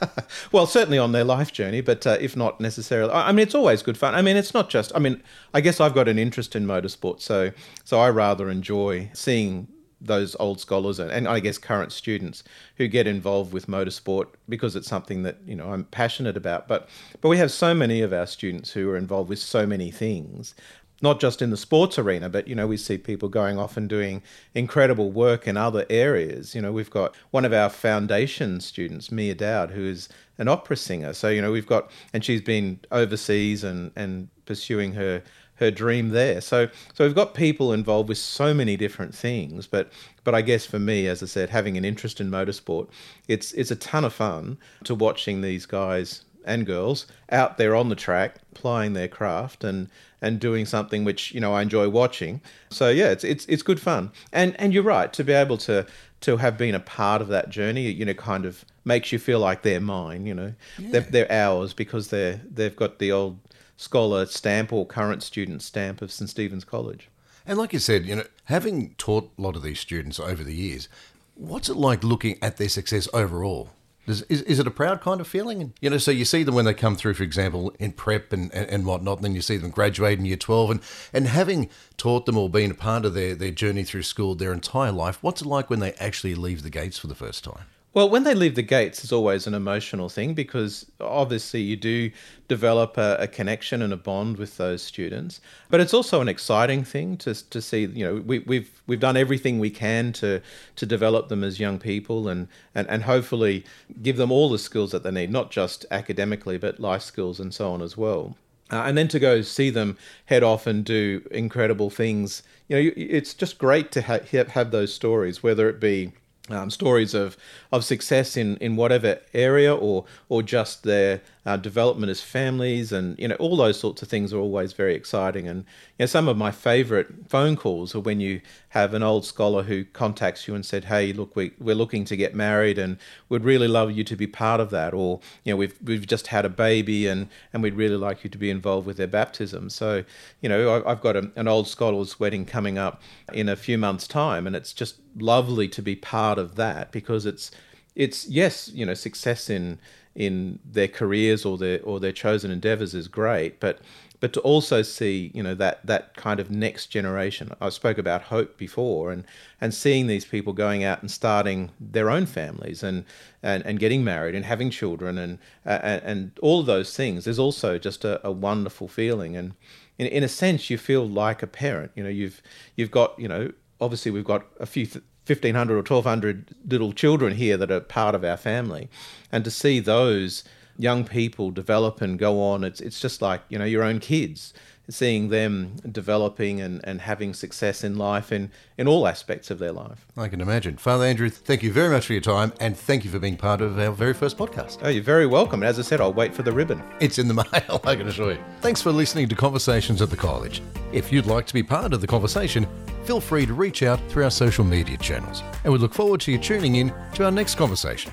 Well, 0.52 0.68
certainly 0.68 0.98
on 0.98 1.14
their 1.14 1.24
life 1.24 1.52
journey, 1.52 1.82
but 1.82 2.06
uh, 2.06 2.18
if 2.20 2.36
not 2.36 2.60
necessarily, 2.62 3.12
I 3.12 3.30
I 3.30 3.32
mean, 3.32 3.44
it's 3.44 3.56
always 3.56 3.82
good 3.82 3.98
fun. 3.98 4.14
I 4.14 4.22
mean, 4.22 4.36
it's 4.38 4.54
not 4.54 4.70
just. 4.70 4.92
I 4.94 5.00
mean, 5.00 5.24
I 5.54 5.62
guess 5.62 5.80
I've 5.80 5.94
got 5.94 6.08
an 6.08 6.20
interest 6.20 6.56
in 6.56 6.66
motorsport, 6.66 7.22
so 7.22 7.52
so 7.84 8.00
I 8.00 8.10
rather 8.10 8.50
enjoy 8.50 9.10
seeing 9.14 9.68
those 10.00 10.36
old 10.40 10.60
scholars 10.60 11.00
and, 11.00 11.12
and 11.12 11.28
I 11.28 11.40
guess 11.40 11.58
current 11.58 11.92
students 11.92 12.44
who 12.76 12.88
get 12.88 13.08
involved 13.08 13.52
with 13.52 13.68
motorsport 13.68 14.28
because 14.48 14.76
it's 14.76 14.88
something 14.88 15.24
that 15.24 15.38
you 15.46 15.56
know 15.56 15.74
I'm 15.74 15.86
passionate 15.86 16.38
about. 16.38 16.68
But 16.68 16.88
but 17.22 17.30
we 17.30 17.38
have 17.38 17.52
so 17.52 17.74
many 17.74 18.02
of 18.02 18.14
our 18.14 18.28
students 18.28 18.72
who 18.72 18.90
are 18.90 18.98
involved 18.98 19.30
with 19.30 19.40
so 19.40 19.66
many 19.66 19.92
things 19.92 20.54
not 21.02 21.20
just 21.20 21.42
in 21.42 21.52
the 21.52 21.58
sports 21.58 22.00
arena, 22.00 22.30
but 22.30 22.48
you 22.48 22.56
know, 22.56 22.68
we 22.68 22.78
see 22.78 22.98
people 22.98 23.30
going 23.30 23.58
off 23.58 23.78
and 23.78 23.88
doing 23.88 24.24
incredible 24.54 25.12
work 25.12 25.48
in 25.48 25.56
other 25.56 25.86
areas. 25.90 26.56
You 26.56 26.62
know, 26.62 26.72
we've 26.72 26.90
got 26.90 27.16
one 27.32 27.46
of 27.46 27.54
our 27.54 27.70
foundation 27.70 28.60
students, 28.62 29.12
Mia 29.12 29.36
Dowd, 29.36 29.72
who 29.72 29.86
is 29.86 30.10
an 30.38 30.48
opera 30.48 30.76
singer. 30.76 31.14
So 31.14 31.30
you 31.30 31.42
know, 31.42 31.52
we've 31.52 31.68
got, 31.68 31.92
and 32.14 32.26
she's 32.26 32.42
been 32.42 32.80
overseas 32.92 33.64
and 33.64 33.92
and 33.96 34.30
pursuing 34.46 34.94
her 34.94 35.22
her 35.60 35.72
dream 35.72 36.10
there. 36.10 36.42
So 36.42 36.70
so 36.94 37.06
we've 37.06 37.16
got 37.16 37.34
people 37.34 37.74
involved 37.74 38.10
with 38.10 38.18
so 38.18 38.54
many 38.54 38.78
different 38.78 39.14
things. 39.14 39.68
But 39.68 39.92
but 40.24 40.36
I 40.36 40.42
guess 40.42 40.66
for 40.66 40.80
me, 40.80 41.08
as 41.08 41.22
I 41.22 41.26
said, 41.26 41.50
having 41.50 41.78
an 41.78 41.86
interest 41.86 42.20
in 42.22 42.30
motorsport, 42.30 42.88
it's 43.28 43.52
it's 43.54 43.72
a 43.72 43.76
ton 43.76 44.06
of 44.06 44.14
fun 44.14 44.58
to 44.86 44.96
watching 44.96 45.42
these 45.42 45.66
guys 45.66 46.24
and 46.46 46.66
girls 46.66 47.06
out 47.30 47.58
there 47.58 47.76
on 47.76 47.90
the 47.90 47.96
track 47.96 48.38
plying 48.54 48.94
their 48.94 49.08
craft 49.08 49.64
and 49.64 49.90
and 50.22 50.40
doing 50.40 50.66
something 50.66 51.04
which 51.04 51.32
you 51.34 51.40
know 51.40 51.54
I 51.54 51.62
enjoy 51.62 51.90
watching. 51.90 52.42
So 52.70 52.90
yeah, 52.90 53.10
it's 53.10 53.24
it's 53.24 53.46
it's 53.46 53.62
good 53.62 53.80
fun. 53.80 54.12
And 54.34 54.60
and 54.60 54.74
you're 54.74 54.84
right 54.84 55.12
to 55.14 55.24
be 55.24 55.34
able 55.34 55.58
to 55.60 55.86
to 56.22 56.38
have 56.38 56.58
been 56.58 56.74
a 56.74 56.80
part 56.80 57.22
of 57.22 57.28
that 57.28 57.50
journey. 57.50 57.92
You 57.92 58.06
know, 58.06 58.14
kind 58.14 58.46
of 58.46 58.66
makes 58.86 59.12
you 59.12 59.20
feel 59.20 59.40
like 59.40 59.62
they're 59.62 59.82
mine. 59.82 60.26
You 60.26 60.34
know, 60.34 60.54
they're, 60.80 61.02
they're 61.02 61.32
ours 61.32 61.74
because 61.74 62.08
they're 62.08 62.42
they've 62.50 62.76
got 62.76 63.00
the 63.00 63.12
old 63.12 63.40
scholar 63.78 64.26
stamp 64.26 64.74
or 64.74 64.86
current 64.86 65.24
student 65.24 65.62
stamp 65.62 66.02
of 66.02 66.12
St 66.12 66.30
Stephen's 66.30 66.66
College. 66.66 67.10
And 67.46 67.58
like 67.58 67.72
you 67.72 67.80
said, 67.80 68.06
you 68.06 68.16
know, 68.16 68.26
having 68.46 68.96
taught 68.96 69.32
a 69.38 69.42
lot 69.42 69.56
of 69.56 69.64
these 69.64 69.80
students 69.80 70.20
over 70.20 70.44
the 70.44 70.56
years, 70.56 70.90
what's 71.36 71.70
it 71.70 71.78
like 71.78 72.04
looking 72.04 72.38
at 72.42 72.58
their 72.58 72.68
success 72.68 73.08
overall? 73.14 73.70
Is, 74.06 74.22
is, 74.24 74.42
is 74.44 74.60
it 74.60 74.68
a 74.68 74.72
proud 74.72 75.02
kind 75.02 75.20
of 75.20 75.28
feeling? 75.28 75.74
You 75.82 75.90
know, 75.90 75.98
so 75.98 76.12
you 76.12 76.24
see 76.24 76.44
them 76.44 76.56
when 76.56 76.64
they 76.64 76.74
come 76.74 76.96
through, 76.96 77.16
for 77.16 77.24
example, 77.24 77.74
in 77.78 77.92
prep 77.92 78.32
and, 78.32 78.54
and, 78.54 78.70
and 78.70 78.86
whatnot, 78.86 79.18
and 79.18 79.26
then 79.26 79.36
you 79.36 79.42
see 79.42 79.58
them 79.58 79.70
graduate 79.70 80.18
in 80.18 80.26
year 80.26 80.38
12, 80.38 80.72
and, 80.72 80.80
and 81.12 81.28
having 81.28 81.70
taught 81.98 82.26
them 82.26 82.38
or 82.38 82.50
been 82.50 82.72
a 82.72 82.74
part 82.74 83.04
of 83.04 83.14
their, 83.14 83.36
their 83.36 83.52
journey 83.52 83.84
through 83.84 84.04
school 84.04 84.34
their 84.34 84.54
entire 84.54 84.94
life, 84.94 85.22
what's 85.22 85.42
it 85.42 85.48
like 85.48 85.70
when 85.70 85.80
they 85.80 85.92
actually 85.94 86.36
leave 86.36 86.64
the 86.64 86.70
gates 86.70 86.98
for 86.98 87.08
the 87.08 87.16
first 87.16 87.44
time? 87.44 87.66
Well, 87.98 88.10
when 88.10 88.26
they 88.26 88.36
leave 88.36 88.54
the 88.54 88.62
gates, 88.62 89.04
it's 89.04 89.12
always 89.12 89.48
an 89.48 89.56
emotional 89.56 90.08
thing 90.08 90.36
because 90.36 90.86
obviously 91.02 91.62
you 91.62 91.76
do 91.76 92.12
develop 92.48 92.96
a, 92.96 93.18
a, 93.20 93.28
connection 93.28 93.82
and 93.82 93.92
a 93.92 93.98
bond 93.98 94.38
with 94.38 94.58
those 94.58 94.84
students. 94.84 95.42
But 95.72 95.80
it's 95.80 95.96
also 95.96 96.22
an 96.22 96.28
exciting 96.28 96.84
thing 96.84 97.18
to, 97.18 97.34
to 97.50 97.60
see. 97.60 97.86
You 97.86 98.06
know, 98.06 98.16
we, 98.18 98.38
we've 98.38 98.70
we've 98.86 99.00
done 99.00 99.18
everything 99.18 99.58
we 99.58 99.72
can 99.72 100.14
to 100.14 100.44
to 100.76 100.86
develop 100.86 101.30
them 101.30 101.44
as 101.44 101.60
young 101.60 101.80
people 101.80 102.28
and, 102.28 102.48
and 102.76 102.88
and 102.88 103.02
hopefully 103.02 103.66
give 104.04 104.18
them 104.18 104.32
all 104.32 104.48
the 104.48 104.60
skills 104.60 104.92
that 104.92 105.02
they 105.02 105.10
need, 105.10 105.32
not 105.32 105.50
just 105.50 105.84
academically, 105.90 106.60
but 106.60 106.80
life 106.80 107.02
skills 107.02 107.40
and 107.40 107.52
so 107.52 107.72
on 107.72 107.82
as 107.82 107.98
well. 107.98 108.38
Uh, 108.72 108.84
and 108.86 108.96
then 108.96 109.08
to 109.08 109.18
go 109.18 109.42
see 109.42 109.72
them 109.72 109.98
head 110.26 110.44
off 110.44 110.68
and 110.68 110.86
do 110.86 111.28
incredible 111.32 111.90
things. 111.90 112.44
You 112.68 112.76
know, 112.76 112.92
it's 112.96 113.34
just 113.34 113.58
great 113.58 113.92
to 113.94 114.04
ha- 114.04 114.46
have 114.50 114.70
those 114.70 114.94
stories, 114.94 115.42
whether 115.42 115.68
it 115.68 115.80
be 115.80 116.12
um, 116.50 116.70
stories 116.70 117.14
of, 117.14 117.38
of 117.72 117.84
success 117.84 118.38
in, 118.38 118.58
in 118.58 118.76
whatever 118.76 119.20
area 119.34 119.76
or 119.76 120.06
or 120.30 120.42
just 120.44 120.84
their 120.84 121.22
uh, 121.48 121.56
development 121.56 122.10
as 122.10 122.20
families 122.20 122.92
and 122.92 123.18
you 123.18 123.26
know 123.26 123.36
all 123.36 123.56
those 123.56 123.80
sorts 123.80 124.02
of 124.02 124.10
things 124.10 124.34
are 124.34 124.38
always 124.38 124.74
very 124.74 124.94
exciting. 124.94 125.48
And 125.48 125.62
you 125.98 126.04
know 126.04 126.06
some 126.06 126.28
of 126.28 126.36
my 126.36 126.52
favorite 126.52 127.08
phone 127.30 127.56
calls 127.56 127.96
are 127.96 128.02
when 128.02 128.20
you 128.20 128.42
have 128.70 128.94
an 128.94 129.02
old 129.02 129.26
scholar 129.26 129.64
who 129.64 129.86
contacts 129.86 130.46
you 130.46 130.56
and 130.56 130.66
said 130.66 130.84
hey 130.84 131.14
look 131.14 131.38
we, 131.38 131.54
we're 131.58 131.74
looking 131.74 132.04
to 132.04 132.18
get 132.18 132.36
married 132.36 132.78
and 132.78 132.98
we'd 133.30 133.46
really 133.46 133.70
love 133.70 133.92
you 133.92 134.04
to 134.04 134.18
be 134.18 134.28
part 134.28 134.60
of 134.60 134.72
that. 134.72 134.94
Or 134.94 135.22
you 135.46 135.54
know 135.54 135.58
we've 135.58 135.78
we've 135.82 136.06
just 136.06 136.28
had 136.28 136.44
a 136.44 136.50
baby 136.50 137.08
and 137.08 137.30
and 137.54 137.64
we'd 137.64 137.76
really 137.76 137.96
like 137.96 138.26
you 138.26 138.30
to 138.30 138.38
be 138.38 138.50
involved 138.50 138.86
with 138.86 138.98
their 138.98 139.08
baptism. 139.08 139.70
So 139.70 140.04
you 140.42 140.50
know 140.50 140.84
I've 140.86 141.00
got 141.00 141.16
a, 141.16 141.32
an 141.38 141.48
old 141.48 141.70
scholar's 141.70 142.20
wedding 142.20 142.46
coming 142.46 142.78
up 142.78 143.02
in 143.32 143.48
a 143.48 143.56
few 143.56 143.78
months 143.78 144.06
time 144.06 144.48
and 144.48 144.56
it's 144.56 144.74
just 144.74 144.98
lovely 145.16 145.70
to 145.70 145.82
be 145.82 145.96
part 145.96 146.38
of 146.38 146.56
that 146.56 146.92
because 146.92 147.26
it's 147.26 147.52
it's 147.96 148.28
yes 148.28 148.70
you 148.74 148.86
know 148.86 148.94
success 148.94 149.50
in 149.50 149.80
in 150.18 150.60
their 150.66 150.90
careers 150.90 151.46
or 151.46 151.58
their 151.58 151.80
or 151.84 152.00
their 152.02 152.12
chosen 152.12 152.52
endeavors 152.52 152.94
is 152.94 153.08
great 153.08 153.60
but 153.62 153.80
but 154.20 154.34
to 154.34 154.40
also 154.42 154.82
see 154.82 155.32
you 155.34 155.44
know 155.44 155.54
that 155.54 155.86
that 155.86 156.16
kind 156.16 156.40
of 156.40 156.50
next 156.50 156.88
generation. 156.88 157.52
I 157.62 157.70
spoke 157.70 157.98
about 157.98 158.24
hope 158.24 158.58
before 158.58 159.12
and 159.12 159.24
and 159.62 159.74
seeing 159.74 160.08
these 160.08 160.26
people 160.26 160.54
going 160.54 160.84
out 160.84 161.02
and 161.02 161.12
starting 161.12 161.72
their 161.80 162.10
own 162.10 162.26
families 162.26 162.84
and 162.84 163.06
and, 163.44 163.66
and 163.66 163.80
getting 163.80 164.04
married 164.04 164.36
and 164.36 164.46
having 164.46 164.70
children 164.70 165.18
and 165.18 165.38
and, 165.66 166.02
and 166.04 166.40
all 166.42 166.60
of 166.60 166.66
those 166.66 166.96
things 166.96 167.28
is 167.28 167.38
also 167.38 167.78
just 167.78 168.04
a, 168.04 168.26
a 168.26 168.32
wonderful 168.32 168.88
feeling. 168.88 169.36
And 169.36 169.54
in, 169.98 170.08
in 170.08 170.24
a 170.24 170.30
sense 170.30 170.70
you 170.70 170.78
feel 170.78 171.08
like 171.08 171.44
a 171.44 171.48
parent. 171.48 171.92
You 171.96 172.04
know 172.04 172.10
you've 172.10 172.42
you've 172.76 172.92
got 172.92 173.18
you 173.20 173.28
know 173.28 173.52
obviously 173.80 174.12
we've 174.12 174.26
got 174.26 174.46
a 174.60 174.66
few 174.66 174.88
th- 174.88 175.06
1500 175.28 175.74
or 175.74 175.78
1200 175.78 176.56
little 176.68 176.94
children 176.94 177.36
here 177.36 177.58
that 177.58 177.72
are 177.72 177.80
part 177.80 178.16
of 178.16 178.24
our 178.24 178.38
family. 178.38 178.90
And 179.32 179.44
to 179.44 179.52
see 179.52 179.80
those 179.80 180.44
young 180.78 181.04
people 181.04 181.52
develop 181.52 182.02
and 182.02 182.18
go 182.18 182.42
on, 182.42 182.64
it's 182.64 182.82
it's 182.82 183.00
just 183.00 183.22
like 183.22 183.42
you 183.50 183.58
know 183.58 183.66
your 183.66 183.84
own 183.84 184.00
kids 184.00 184.54
seeing 184.90 185.30
them 185.30 185.76
developing 185.92 186.62
and, 186.62 186.82
and 186.84 187.02
having 187.02 187.34
success 187.34 187.84
in 187.84 187.98
life 187.98 188.32
in, 188.32 188.52
in 188.78 188.88
all 188.88 189.08
aspects 189.08 189.52
of 189.52 189.60
their 189.60 189.72
life. 189.72 190.06
I 190.16 190.28
can 190.28 190.42
imagine. 190.42 190.78
Father 190.78 191.06
Andrew, 191.06 191.30
thank 191.30 191.64
you 191.64 191.72
very 191.72 191.90
much 191.90 192.08
for 192.08 192.14
your 192.14 192.22
time 192.22 192.54
and 192.60 192.78
thank 192.78 193.04
you 193.04 193.12
for 193.12 193.20
being 193.20 193.38
part 193.38 193.62
of 193.62 193.78
our 193.78 193.92
very 193.92 194.14
first 194.14 194.38
podcast. 194.38 194.80
Oh, 194.82 194.90
you're 194.90 195.04
very 195.04 195.28
welcome. 195.28 195.64
As 195.64 195.80
I 195.80 195.82
said, 195.82 196.00
I'll 196.02 196.14
wait 196.14 196.34
for 196.34 196.44
the 196.44 196.52
ribbon. 196.52 196.82
It's 197.00 197.20
in 197.20 197.28
the 197.28 197.34
mail, 197.52 197.82
I 197.84 197.96
can 197.96 198.08
assure 198.08 198.34
you. 198.34 198.44
Thanks 198.62 198.82
for 198.82 198.92
listening 198.92 199.28
to 199.30 199.36
Conversations 199.36 200.02
at 200.02 200.10
the 200.10 200.18
College. 200.18 200.62
If 200.92 201.12
you'd 201.12 201.26
like 201.26 201.46
to 201.48 201.54
be 201.54 201.64
part 201.64 201.94
of 201.94 202.02
the 202.02 202.08
conversation, 202.08 202.68
feel 203.04 203.20
free 203.20 203.46
to 203.46 203.54
reach 203.54 203.84
out 203.84 204.00
through 204.10 204.24
our 204.24 204.32
social 204.32 204.64
media 204.64 204.98
channels. 204.98 205.44
And 205.64 205.74
we 205.74 205.80
look 205.80 205.94
forward 205.94 206.22
to 206.22 206.32
you 206.32 206.38
tuning 206.38 206.76
in 206.76 206.94
to 207.14 207.26
our 207.26 207.32
next 207.32 207.56
conversation. 207.56 208.12